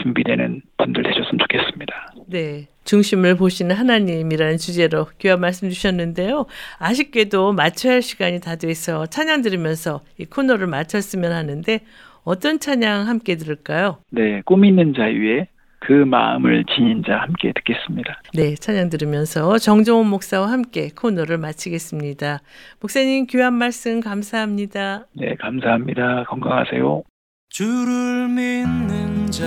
준비되는 0.03 0.63
분들 0.79 1.03
되셨으면 1.03 1.39
좋겠습니다. 1.39 2.15
네. 2.27 2.69
중심을 2.85 3.37
보시는 3.37 3.77
하나님이라는 3.77 4.57
주제로 4.57 5.07
귀한 5.19 5.41
말씀 5.41 5.69
주셨는데요. 5.69 6.47
아쉽게도 6.79 7.53
마쳐야 7.53 7.95
할 7.95 8.03
시간이 8.03 8.41
다 8.41 8.57
돼서 8.57 9.07
찬양 9.07 9.43
들으면서 9.43 10.01
이 10.19 10.25
코너를 10.25 10.67
마쳤으면 10.67 11.33
하는데 11.33 11.81
어떤 12.25 12.59
찬양 12.59 13.09
함께 13.09 13.37
들을까요? 13.37 13.99
네, 14.11 14.43
꿈 14.45 14.65
있는 14.65 14.95
자유에 14.95 15.49
그 15.81 15.93
마음을 15.93 16.65
지닌 16.75 17.03
자 17.07 17.17
함께 17.23 17.53
듣겠습니다. 17.55 18.21
네, 18.35 18.55
찬양 18.55 18.91
들으면서 18.91 19.59
정종원 19.59 20.09
목사와 20.09 20.51
함께 20.53 20.91
코너를 20.95 21.39
마치겠습니다. 21.39 22.41
목사님 22.81 23.27
귀한 23.27 23.55
말씀 23.55 24.01
감사합니다. 24.01 25.07
네, 25.15 25.35
감사합니다. 25.37 26.25
건강하세요. 26.29 27.03
주를 27.49 28.29
믿는 28.29 29.31
자, 29.31 29.45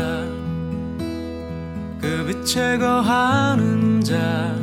그 2.02 2.26
빛에 2.28 2.78
거하는 2.80 4.02
자, 4.02 4.56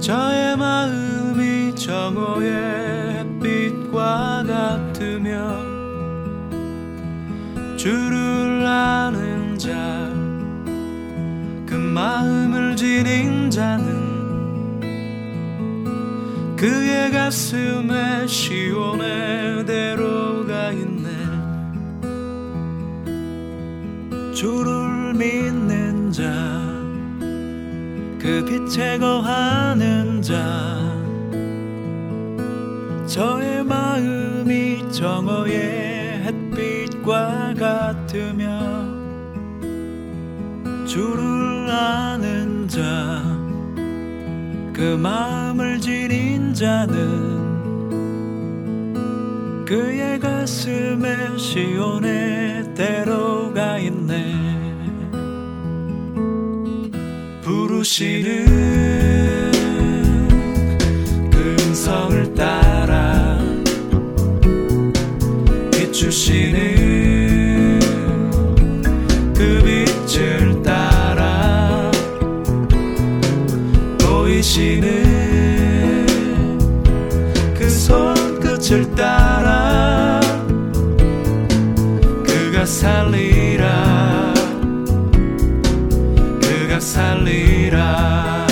저의 0.00 0.56
마음이 0.56 1.74
정오의 1.76 2.50
햇빛과 3.14 4.44
같으며, 4.46 5.64
주를 7.76 8.66
아는 8.66 9.35
자, 9.66 10.12
그 11.66 11.74
마음을 11.74 12.76
지닌 12.76 13.50
자는 13.50 14.06
그의 16.56 17.10
가슴에 17.10 18.26
시온의 18.26 19.66
대로가 19.66 20.70
있네. 20.70 21.10
주를 24.32 25.14
믿는 25.14 26.12
자 26.12 26.76
그 28.26 28.44
빛에 28.44 28.98
거하는 28.98 30.20
자 30.20 30.34
저의 33.06 33.62
마음이 33.62 34.90
정오의 34.90 36.24
햇빛과 36.24 37.54
같으며 37.54 38.95
주를 40.96 41.68
아는 41.70 42.66
자 42.66 43.36
그 44.76 44.82
마음을 44.94 45.80
지닌 45.80 46.52
자는 46.52 47.54
그의 49.64 50.20
가슴에 50.20 51.38
시온의 51.38 52.74
대로가 52.74 53.78
있네. 53.78 54.34
부르시는 57.40 58.44
그 61.30 61.56
음성을 61.66 62.34
따라 62.34 63.38
비추시는 65.72 66.60
그 69.34 69.62
빛을 69.64 70.45
보이시는 74.46 76.06
그 77.58 77.68
손끝을 77.68 78.94
따라 78.94 80.20
그가 82.24 82.64
살리라. 82.64 84.34
그가 86.40 86.78
살리라 86.78 88.45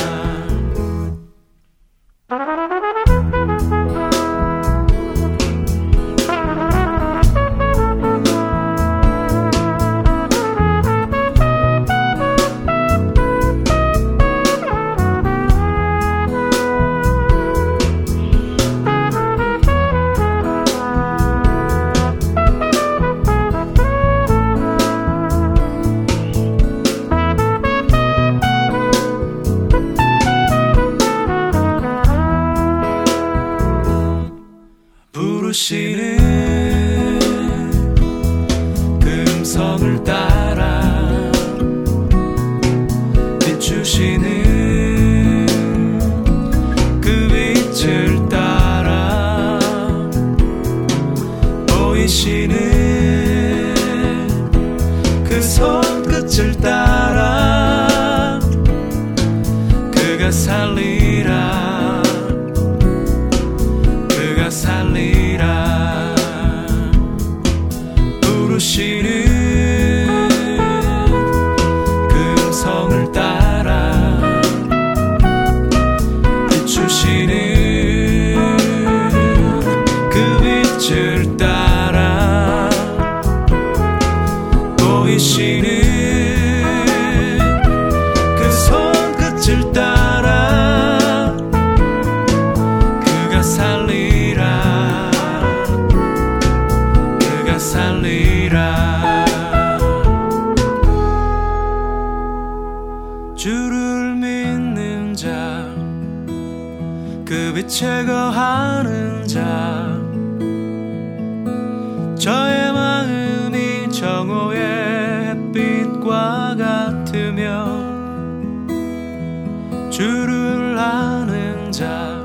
주를 119.95 120.77
아는 120.77 121.71
자 121.71 122.25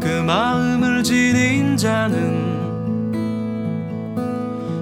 그 0.00 0.22
마음을 0.22 1.02
지닌 1.02 1.76
자는 1.76 2.50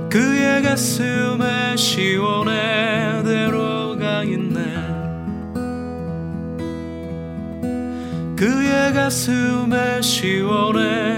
그의 0.08 0.62
가슴에 0.62 1.76
시원의 1.76 3.24
대로가 3.24 4.22
있네. 4.22 4.58
그의 8.36 8.92
가슴에 8.94 10.00
시원의 10.00 11.17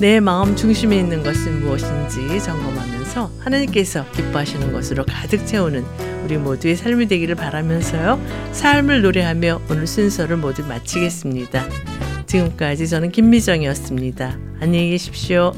내 0.00 0.18
마음 0.18 0.56
중심에 0.56 0.98
있는 0.98 1.22
것은 1.22 1.60
무엇인지 1.60 2.42
점검하면서 2.42 3.32
하나님께서 3.38 4.10
기뻐하시는 4.12 4.72
것으로 4.72 5.04
가득 5.04 5.46
채우는 5.46 5.84
우리 6.24 6.38
모두의 6.38 6.76
삶이 6.76 7.06
되기를 7.06 7.34
바라면서요. 7.34 8.18
삶을 8.52 9.02
노래하며 9.02 9.60
오늘 9.68 9.86
순서를 9.86 10.38
모두 10.38 10.64
마치겠습니다. 10.64 11.68
지금까지 12.24 12.88
저는 12.88 13.12
김미정이었습니다. 13.12 14.38
안녕히 14.60 14.88
계십시오. 14.88 15.52